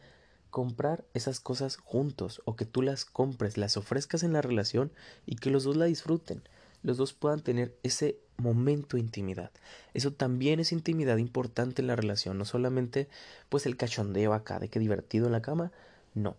comprar 0.49 1.05
esas 1.13 1.39
cosas 1.39 1.77
juntos 1.77 2.41
o 2.45 2.55
que 2.55 2.65
tú 2.65 2.81
las 2.81 3.05
compres, 3.05 3.57
las 3.57 3.77
ofrezcas 3.77 4.23
en 4.23 4.33
la 4.33 4.41
relación 4.41 4.91
y 5.25 5.35
que 5.35 5.51
los 5.51 5.63
dos 5.63 5.75
la 5.75 5.85
disfruten, 5.85 6.41
los 6.83 6.97
dos 6.97 7.13
puedan 7.13 7.41
tener 7.41 7.75
ese 7.83 8.19
momento 8.37 8.97
de 8.97 9.01
intimidad. 9.01 9.51
Eso 9.93 10.13
también 10.13 10.59
es 10.59 10.71
intimidad 10.71 11.17
importante 11.17 11.81
en 11.81 11.87
la 11.87 11.95
relación, 11.95 12.37
no 12.37 12.45
solamente 12.45 13.07
pues 13.49 13.65
el 13.65 13.77
cachondeo 13.77 14.33
acá 14.33 14.59
de 14.59 14.69
que 14.69 14.79
divertido 14.79 15.25
en 15.25 15.31
la 15.31 15.41
cama, 15.41 15.71
no. 16.13 16.37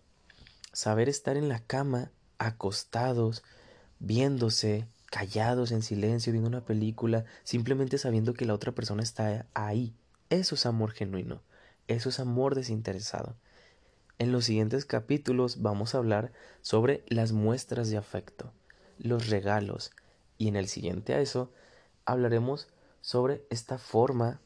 Saber 0.71 1.09
estar 1.09 1.35
en 1.37 1.49
la 1.49 1.59
cama 1.59 2.11
acostados, 2.37 3.43
viéndose, 3.99 4.87
callados 5.09 5.71
en 5.71 5.81
silencio 5.81 6.31
viendo 6.31 6.49
una 6.49 6.65
película, 6.65 7.25
simplemente 7.43 7.97
sabiendo 7.97 8.33
que 8.33 8.45
la 8.45 8.53
otra 8.53 8.71
persona 8.71 9.03
está 9.03 9.45
ahí. 9.53 9.93
Eso 10.29 10.55
es 10.55 10.65
amor 10.65 10.91
genuino, 10.91 11.41
eso 11.87 12.09
es 12.09 12.19
amor 12.19 12.55
desinteresado. 12.55 13.35
En 14.19 14.31
los 14.31 14.45
siguientes 14.45 14.85
capítulos 14.85 15.61
vamos 15.61 15.95
a 15.95 15.97
hablar 15.97 16.31
sobre 16.61 17.03
las 17.07 17.31
muestras 17.31 17.89
de 17.89 17.97
afecto, 17.97 18.51
los 18.97 19.29
regalos, 19.29 19.91
y 20.39 20.47
en 20.47 20.55
el 20.55 20.67
siguiente 20.67 21.13
a 21.13 21.21
eso 21.21 21.51
hablaremos 22.05 22.69
sobre 23.01 23.45
esta 23.51 23.77
forma 23.77 24.41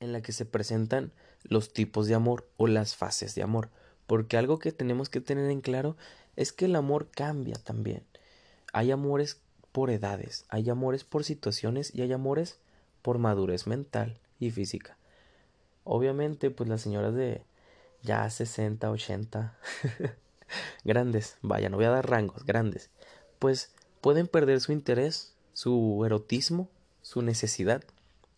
en 0.00 0.12
la 0.12 0.20
que 0.20 0.32
se 0.32 0.44
presentan 0.44 1.12
los 1.44 1.72
tipos 1.72 2.06
de 2.06 2.14
amor 2.14 2.50
o 2.58 2.66
las 2.66 2.96
fases 2.96 3.34
de 3.34 3.42
amor, 3.42 3.70
porque 4.06 4.36
algo 4.36 4.58
que 4.58 4.72
tenemos 4.72 5.08
que 5.08 5.22
tener 5.22 5.50
en 5.50 5.62
claro 5.62 5.96
es 6.36 6.52
que 6.52 6.66
el 6.66 6.76
amor 6.76 7.08
cambia 7.10 7.54
también. 7.54 8.04
Hay 8.72 8.90
amores 8.90 9.40
por 9.72 9.90
edades, 9.90 10.44
hay 10.48 10.68
amores 10.68 11.04
por 11.04 11.24
situaciones 11.24 11.94
y 11.94 12.02
hay 12.02 12.12
amores 12.12 12.58
por 13.00 13.18
madurez 13.18 13.66
mental 13.66 14.18
y 14.38 14.50
física. 14.50 14.98
Obviamente, 15.84 16.50
pues 16.50 16.68
las 16.68 16.80
señoras 16.80 17.14
de 17.14 17.44
ya 18.02 18.28
60, 18.28 18.90
80, 18.90 19.58
grandes, 20.84 21.38
vaya, 21.40 21.68
no 21.68 21.76
voy 21.76 21.86
a 21.86 21.90
dar 21.90 22.10
rangos, 22.10 22.44
grandes, 22.44 22.90
pues 23.38 23.74
pueden 24.04 24.28
perder 24.28 24.60
su 24.60 24.72
interés, 24.72 25.32
su 25.54 26.02
erotismo, 26.04 26.68
su 27.00 27.22
necesidad, 27.22 27.82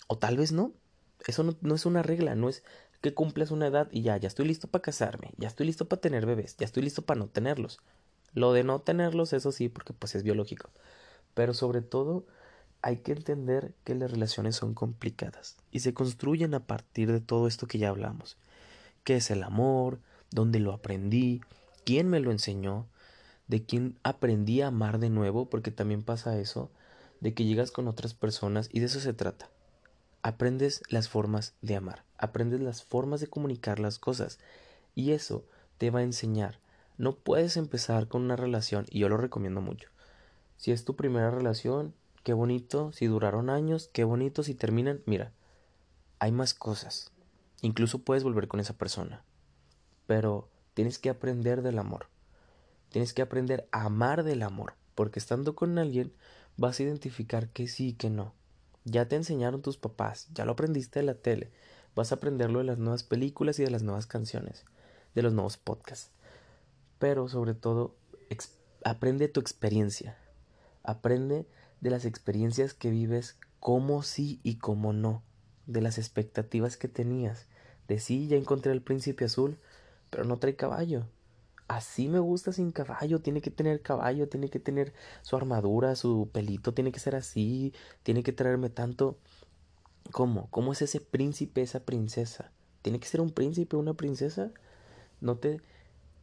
o 0.06 0.16
tal 0.16 0.36
vez 0.36 0.52
no. 0.52 0.70
Eso 1.26 1.42
no, 1.42 1.74
es 1.74 1.86
una 1.86 2.04
regla, 2.04 2.36
no 2.36 2.48
es 2.48 2.62
que 3.00 3.14
cumples 3.14 3.50
una 3.50 3.66
edad 3.66 3.88
y 3.90 4.02
ya, 4.02 4.16
ya 4.16 4.28
estoy 4.28 4.46
listo 4.46 4.68
para 4.68 4.82
casarme, 4.82 5.32
ya 5.38 5.48
estoy 5.48 5.66
listo 5.66 5.88
para 5.88 6.00
tener 6.00 6.24
bebés, 6.24 6.56
ya 6.56 6.66
estoy 6.66 6.84
listo 6.84 7.02
para 7.02 7.18
no 7.18 7.26
tenerlos. 7.26 7.80
Lo 8.32 8.52
de 8.52 8.62
no 8.62 8.78
tenerlos, 8.78 9.32
eso 9.32 9.50
sí, 9.50 9.68
porque 9.68 9.92
pues 9.92 10.14
es 10.14 10.22
biológico. 10.22 10.70
Pero 11.34 11.52
sobre 11.52 11.82
todo 11.82 12.24
hay 12.80 12.98
que 12.98 13.10
entender 13.10 13.74
que 13.82 13.96
las 13.96 14.12
relaciones 14.12 14.54
son 14.54 14.72
complicadas 14.72 15.56
y 15.72 15.80
se 15.80 15.92
construyen 15.92 16.54
a 16.54 16.64
partir 16.64 17.10
de 17.10 17.20
todo 17.20 17.48
esto 17.48 17.66
que 17.66 17.78
ya 17.78 17.88
hablamos. 17.88 18.36
¿Qué 19.02 19.16
es 19.16 19.32
el 19.32 19.42
amor? 19.42 19.98
¿Dónde 20.30 20.60
lo 20.60 20.72
aprendí? 20.72 21.40
¿Quién 21.84 22.08
me 22.08 22.20
lo 22.20 22.30
enseñó? 22.30 22.86
¿De 23.46 23.64
quién 23.64 23.98
aprendí 24.02 24.60
a 24.60 24.68
amar 24.68 24.98
de 24.98 25.10
nuevo? 25.10 25.48
Porque 25.48 25.70
también 25.70 26.02
pasa 26.02 26.38
eso, 26.38 26.70
de 27.20 27.34
que 27.34 27.44
llegas 27.44 27.70
con 27.70 27.88
otras 27.88 28.14
personas 28.14 28.68
y 28.72 28.80
de 28.80 28.86
eso 28.86 29.00
se 29.00 29.12
trata. 29.12 29.48
Aprendes 30.22 30.82
las 30.88 31.08
formas 31.08 31.54
de 31.62 31.76
amar, 31.76 32.04
aprendes 32.18 32.60
las 32.60 32.82
formas 32.82 33.20
de 33.20 33.28
comunicar 33.28 33.78
las 33.78 33.98
cosas 33.98 34.38
y 34.94 35.12
eso 35.12 35.44
te 35.78 35.90
va 35.90 36.00
a 36.00 36.04
enseñar. 36.04 36.58
No 36.98 37.14
puedes 37.14 37.56
empezar 37.56 38.08
con 38.08 38.22
una 38.22 38.36
relación, 38.36 38.86
y 38.90 39.00
yo 39.00 39.08
lo 39.08 39.18
recomiendo 39.18 39.60
mucho, 39.60 39.90
si 40.56 40.72
es 40.72 40.84
tu 40.84 40.96
primera 40.96 41.30
relación, 41.30 41.94
qué 42.22 42.32
bonito. 42.32 42.92
Si 42.92 43.06
duraron 43.06 43.50
años, 43.50 43.90
qué 43.92 44.04
bonito. 44.04 44.42
Si 44.42 44.54
terminan, 44.54 45.02
mira, 45.06 45.32
hay 46.18 46.32
más 46.32 46.54
cosas. 46.54 47.12
Incluso 47.60 48.00
puedes 48.00 48.24
volver 48.24 48.48
con 48.48 48.60
esa 48.60 48.74
persona. 48.74 49.22
Pero 50.06 50.48
tienes 50.74 50.98
que 50.98 51.10
aprender 51.10 51.62
del 51.62 51.78
amor. 51.78 52.08
Tienes 52.90 53.12
que 53.12 53.22
aprender 53.22 53.68
a 53.72 53.84
amar 53.84 54.24
del 54.24 54.42
amor. 54.42 54.74
Porque 54.94 55.18
estando 55.18 55.54
con 55.54 55.78
alguien 55.78 56.12
vas 56.56 56.80
a 56.80 56.82
identificar 56.82 57.50
que 57.50 57.68
sí 57.68 57.88
y 57.88 57.92
que 57.92 58.10
no. 58.10 58.32
Ya 58.84 59.08
te 59.08 59.16
enseñaron 59.16 59.62
tus 59.62 59.76
papás, 59.76 60.28
ya 60.32 60.44
lo 60.44 60.52
aprendiste 60.52 61.00
de 61.00 61.06
la 61.06 61.14
tele. 61.14 61.50
Vas 61.94 62.12
a 62.12 62.16
aprenderlo 62.16 62.60
de 62.60 62.64
las 62.64 62.78
nuevas 62.78 63.02
películas 63.02 63.58
y 63.58 63.64
de 63.64 63.70
las 63.70 63.82
nuevas 63.82 64.06
canciones, 64.06 64.64
de 65.14 65.22
los 65.22 65.32
nuevos 65.32 65.56
podcasts. 65.56 66.12
Pero 66.98 67.28
sobre 67.28 67.54
todo, 67.54 67.96
aprende 68.84 69.28
tu 69.28 69.40
experiencia. 69.40 70.16
Aprende 70.82 71.46
de 71.80 71.90
las 71.90 72.04
experiencias 72.04 72.74
que 72.74 72.90
vives, 72.90 73.36
cómo 73.60 74.02
sí 74.02 74.40
y 74.42 74.56
cómo 74.56 74.92
no. 74.92 75.22
de 75.66 75.82
las 75.82 75.98
expectativas 75.98 76.76
que 76.76 76.86
tenías. 76.86 77.46
De 77.88 77.98
sí, 77.98 78.28
ya 78.28 78.36
encontré 78.36 78.70
al 78.70 78.82
príncipe 78.82 79.24
azul, 79.24 79.58
pero 80.10 80.24
no 80.24 80.38
trae 80.38 80.54
caballo. 80.54 81.08
Así 81.68 82.08
me 82.08 82.20
gusta 82.20 82.52
sin 82.52 82.70
caballo, 82.70 83.20
tiene 83.20 83.40
que 83.40 83.50
tener 83.50 83.82
caballo, 83.82 84.28
tiene 84.28 84.48
que 84.48 84.60
tener 84.60 84.92
su 85.22 85.36
armadura, 85.36 85.96
su 85.96 86.28
pelito, 86.32 86.72
tiene 86.72 86.92
que 86.92 87.00
ser 87.00 87.16
así, 87.16 87.72
tiene 88.04 88.22
que 88.22 88.32
traerme 88.32 88.70
tanto. 88.70 89.18
¿Cómo? 90.12 90.48
¿Cómo 90.50 90.72
es 90.72 90.82
ese 90.82 91.00
príncipe, 91.00 91.62
esa 91.62 91.80
princesa? 91.80 92.52
¿Tiene 92.82 93.00
que 93.00 93.08
ser 93.08 93.20
un 93.20 93.30
príncipe, 93.30 93.76
una 93.76 93.94
princesa? 93.94 94.52
¿No 95.20 95.36
te 95.38 95.60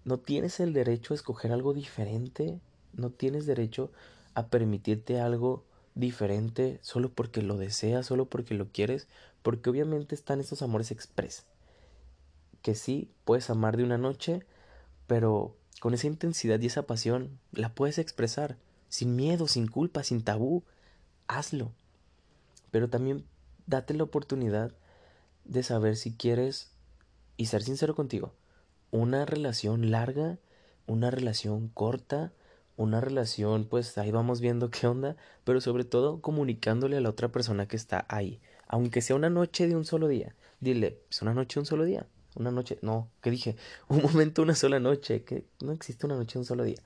no 0.06 0.20
tienes 0.20 0.60
el 0.60 0.74
derecho 0.74 1.14
a 1.14 1.16
escoger 1.16 1.52
algo 1.52 1.74
diferente? 1.74 2.60
¿No 2.94 3.10
tienes 3.10 3.46
derecho 3.46 3.92
a 4.34 4.48
permitirte 4.48 5.20
algo 5.20 5.64
diferente 5.96 6.80
solo 6.82 7.10
porque 7.10 7.42
lo 7.42 7.58
deseas, 7.58 8.06
solo 8.06 8.26
porque 8.26 8.54
lo 8.54 8.68
quieres? 8.68 9.08
Porque 9.42 9.70
obviamente 9.70 10.16
están 10.16 10.42
estos 10.42 10.62
amores 10.62 10.92
express. 10.92 11.46
Que 12.62 12.76
sí, 12.76 13.10
puedes 13.24 13.50
amar 13.50 13.78
de 13.78 13.84
una 13.84 13.98
noche, 13.98 14.46
pero 15.08 15.56
con 15.80 15.94
esa 15.94 16.08
intensidad 16.08 16.60
y 16.60 16.68
esa 16.68 16.84
pasión 16.84 17.40
la 17.52 17.74
puedes 17.74 17.98
expresar, 17.98 18.58
sin 18.90 19.16
miedo, 19.16 19.48
sin 19.48 19.68
culpa, 19.68 20.04
sin 20.04 20.24
tabú. 20.24 20.64
Hazlo. 21.28 21.72
Pero 22.72 22.90
también 22.90 23.26
date 23.68 23.94
la 23.94 24.04
oportunidad 24.04 24.72
de 25.46 25.64
saber 25.64 25.96
si 25.96 26.14
quieres 26.14 26.72
y 27.38 27.48
ser 27.48 27.64
sincero 27.64 27.96
contigo. 27.96 28.34
Una 28.92 29.26
relación 29.26 29.92
larga, 29.92 30.38
una 30.86 31.12
relación 31.12 31.70
corta, 31.70 32.32
una 32.76 33.02
relación, 33.02 33.66
pues 33.66 33.98
ahí 33.98 34.12
vamos 34.12 34.42
viendo 34.42 34.70
qué 34.70 34.88
onda, 34.88 35.16
pero 35.44 35.62
sobre 35.62 35.84
todo 35.84 36.22
comunicándole 36.22 36.98
a 36.98 37.02
la 37.02 37.10
otra 37.10 37.30
persona 37.30 37.68
que 37.68 37.76
está 37.76 38.06
ahí, 38.10 38.40
aunque 38.68 39.02
sea 39.02 39.16
una 39.16 39.30
noche 39.30 39.68
de 39.68 39.76
un 39.76 39.86
solo 39.86 40.08
día. 40.08 40.36
Dile, 40.60 41.02
es 41.10 41.22
una 41.22 41.34
noche 41.34 41.56
de 41.56 41.62
un 41.62 41.66
solo 41.66 41.84
día. 41.84 42.08
Una 42.36 42.52
noche, 42.52 42.80
no, 42.82 43.10
¿qué 43.22 43.32
dije? 43.32 43.56
Un 43.90 44.02
momento, 44.02 44.42
una 44.42 44.56
sola 44.56 44.80
noche, 44.80 45.24
que 45.24 45.46
no 45.62 45.72
existe 45.72 46.06
una 46.06 46.16
noche 46.16 46.40
un 46.40 46.46
solo 46.46 46.64
día. 46.64 46.82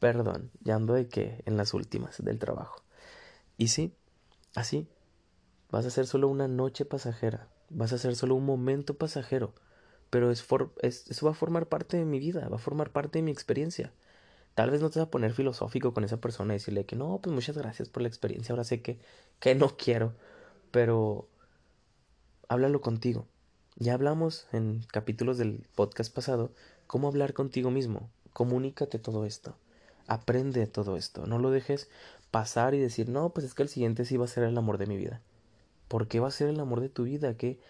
Perdón, 0.00 0.50
ya 0.60 0.76
ando 0.76 0.94
de 0.94 1.08
que 1.08 1.42
en 1.46 1.56
las 1.56 1.74
últimas 1.74 2.22
del 2.24 2.38
trabajo. 2.38 2.82
Y 3.58 3.68
sí, 3.68 3.94
así, 4.54 4.88
vas 5.70 5.86
a 5.86 5.90
ser 5.90 6.06
solo 6.06 6.28
una 6.28 6.48
noche 6.48 6.84
pasajera, 6.84 7.48
vas 7.70 7.92
a 7.92 7.98
ser 7.98 8.16
solo 8.16 8.34
un 8.34 8.46
momento 8.46 8.94
pasajero, 8.94 9.54
pero 10.10 10.30
es, 10.30 10.46
es 10.82 11.08
eso 11.10 11.26
va 11.26 11.32
a 11.32 11.34
formar 11.34 11.66
parte 11.68 11.96
de 11.96 12.04
mi 12.04 12.18
vida, 12.18 12.48
va 12.48 12.56
a 12.56 12.60
formar 12.60 12.90
parte 12.92 13.18
de 13.18 13.22
mi 13.22 13.30
experiencia. 13.30 13.92
Tal 14.54 14.70
vez 14.70 14.82
no 14.82 14.90
te 14.90 14.98
vas 15.00 15.08
a 15.08 15.10
poner 15.10 15.32
filosófico 15.34 15.94
con 15.94 16.04
esa 16.04 16.18
persona 16.20 16.54
y 16.54 16.58
decirle 16.58 16.86
que 16.86 16.96
no, 16.96 17.20
pues 17.22 17.34
muchas 17.34 17.56
gracias 17.58 17.88
por 17.88 18.02
la 18.02 18.08
experiencia, 18.08 18.52
ahora 18.52 18.64
sé 18.64 18.82
que, 18.82 18.98
que 19.40 19.54
no 19.54 19.76
quiero, 19.76 20.14
pero 20.72 21.28
háblalo 22.48 22.80
contigo. 22.80 23.26
Ya 23.80 23.94
hablamos 23.94 24.48
en 24.50 24.84
capítulos 24.90 25.38
del 25.38 25.64
podcast 25.76 26.12
pasado 26.12 26.50
cómo 26.88 27.06
hablar 27.06 27.32
contigo 27.32 27.70
mismo. 27.70 28.10
Comunícate 28.32 28.98
todo 28.98 29.24
esto. 29.24 29.54
Aprende 30.08 30.66
todo 30.66 30.96
esto. 30.96 31.26
No 31.28 31.38
lo 31.38 31.52
dejes 31.52 31.88
pasar 32.32 32.74
y 32.74 32.80
decir, 32.80 33.08
no, 33.08 33.30
pues 33.30 33.46
es 33.46 33.54
que 33.54 33.62
el 33.62 33.68
siguiente 33.68 34.04
sí 34.04 34.16
va 34.16 34.24
a 34.24 34.28
ser 34.28 34.42
el 34.42 34.58
amor 34.58 34.78
de 34.78 34.86
mi 34.86 34.96
vida. 34.96 35.20
¿Por 35.86 36.08
qué 36.08 36.18
va 36.18 36.26
a 36.26 36.32
ser 36.32 36.48
el 36.48 36.58
amor 36.58 36.80
de 36.80 36.88
tu 36.88 37.04
vida? 37.04 37.34
¿Qué, 37.34 37.60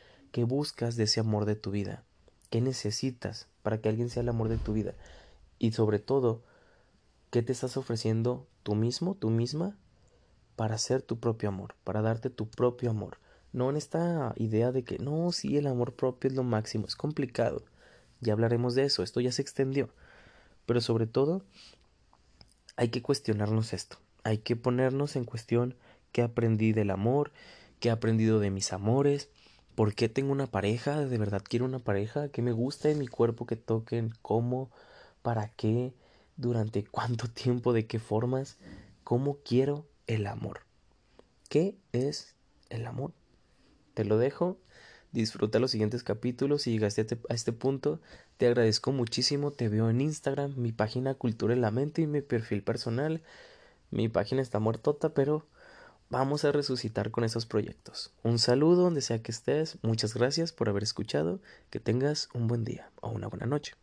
buscas 0.47 0.97
de 0.97 1.05
ese 1.05 1.21
amor 1.21 1.45
de 1.45 1.57
tu 1.57 1.71
vida? 1.73 2.05
¿Qué 2.49 2.63
necesitas 2.63 3.47
para 3.63 3.83
que 3.83 3.91
alguien 3.91 4.09
sea 4.09 4.23
el 4.23 4.31
amor 4.31 4.49
de 4.49 4.57
tu 4.57 4.73
vida? 4.73 4.95
Y 5.59 5.73
sobre 5.73 5.99
todo, 5.99 6.43
¿Qué 7.31 7.43
te 7.43 7.53
estás 7.53 7.77
ofreciendo 7.77 8.47
tú 8.63 8.75
mismo, 8.75 9.15
tú 9.15 9.29
misma, 9.29 9.77
para 10.57 10.79
ser 10.79 11.03
tu 11.03 11.21
propio 11.21 11.51
amor, 11.51 11.75
para 11.85 12.01
darte 12.01 12.31
tu 12.31 12.49
propio 12.49 12.89
amor? 12.89 13.19
No 13.59 13.71
en 13.71 13.77
esta 13.77 14.35
idea 14.37 14.71
de 14.71 14.85
que 14.85 15.01
no, 15.01 15.33
sí, 15.33 15.57
el 15.57 15.67
amor 15.67 15.93
propio 15.93 16.31
es 16.31 16.37
lo 16.37 16.45
máximo, 16.45 16.87
es 16.87 16.95
complicado. 16.95 17.65
Ya 18.21 18.33
hablaremos 18.33 18.77
de 18.77 18.85
eso, 18.85 19.03
esto 19.03 19.21
ya 19.21 19.33
se 19.33 19.43
extendió. 19.43 19.89
Pero 20.65 20.81
sobre 20.81 21.09
todo, 21.09 21.43
hay 22.77 22.91
que 22.91 23.03
cuestionarnos 23.03 23.73
esto, 23.73 23.99
hay 24.23 24.39
que 24.39 24.55
ponernos 24.55 25.17
en 25.17 25.25
cuestión 25.25 25.75
qué 26.13 26.23
aprendí 26.23 26.73
del 26.73 26.93
amor, 26.93 27.33
qué 27.81 27.89
he 27.89 27.91
aprendido 27.91 28.39
de 28.39 28.51
mis 28.51 28.73
amores, 28.73 29.29
por 29.75 29.93
qué 29.93 30.09
tengo 30.09 30.31
una 30.31 30.47
pareja, 30.47 31.05
de 31.05 31.19
verdad 31.19 31.43
quiero 31.43 31.65
una 31.65 31.81
pareja, 31.81 32.29
qué 32.29 32.43
me 32.43 32.53
gusta 32.53 32.91
en 32.91 33.01
mi 33.01 33.09
cuerpo 33.09 33.45
que 33.45 33.57
toquen, 33.57 34.15
cómo, 34.23 34.71
para 35.23 35.49
qué, 35.49 35.93
durante 36.37 36.85
cuánto 36.85 37.27
tiempo, 37.33 37.73
de 37.73 37.89
qué 37.89 37.99
formas, 37.99 38.57
cómo 39.03 39.39
quiero 39.45 39.85
el 40.07 40.29
amor. 40.29 40.61
¿Qué 41.49 41.77
es 41.91 42.37
el 42.71 42.87
amor? 42.87 43.18
Te 43.99 44.05
lo 44.05 44.17
dejo. 44.17 44.57
Disfruta 45.11 45.59
los 45.59 45.73
siguientes 45.73 46.05
capítulos. 46.05 46.63
Si 46.63 46.71
llegaste 46.71 47.01
a 47.01 47.03
este, 47.03 47.19
a 47.29 47.35
este 47.35 47.53
punto, 47.53 47.99
te 48.37 48.47
agradezco 48.47 48.93
muchísimo. 48.93 49.51
Te 49.51 49.69
veo 49.69 49.91
en 49.91 50.01
Instagram, 50.01 50.55
mi 50.57 50.71
página 50.71 51.15
Cultura 51.15 51.53
en 51.53 51.63
la 51.63 51.73
Mente 51.73 52.03
y 52.03 52.07
mi 52.07 52.21
perfil 52.21 52.63
personal. 52.63 53.23
Mi 53.91 54.09
página 54.09 54.41
está 54.41 54.61
muertota, 54.61 55.15
pero 55.15 55.47
vamos 56.11 56.45
a 56.45 56.53
resucitar 56.53 57.11
con 57.11 57.25
esos 57.25 57.45
proyectos. 57.45 58.13
Un 58.23 58.39
saludo 58.39 58.85
donde 58.85 59.01
sea 59.01 59.21
que 59.21 59.33
estés. 59.33 59.79
Muchas 59.83 60.15
gracias 60.15 60.53
por 60.53 60.69
haber 60.69 60.85
escuchado. 60.85 61.41
Que 61.69 61.81
tengas 61.81 62.29
un 62.35 62.47
buen 62.47 62.63
día 62.63 62.93
o 63.01 63.09
una 63.09 63.27
buena 63.27 63.47
noche. 63.47 63.75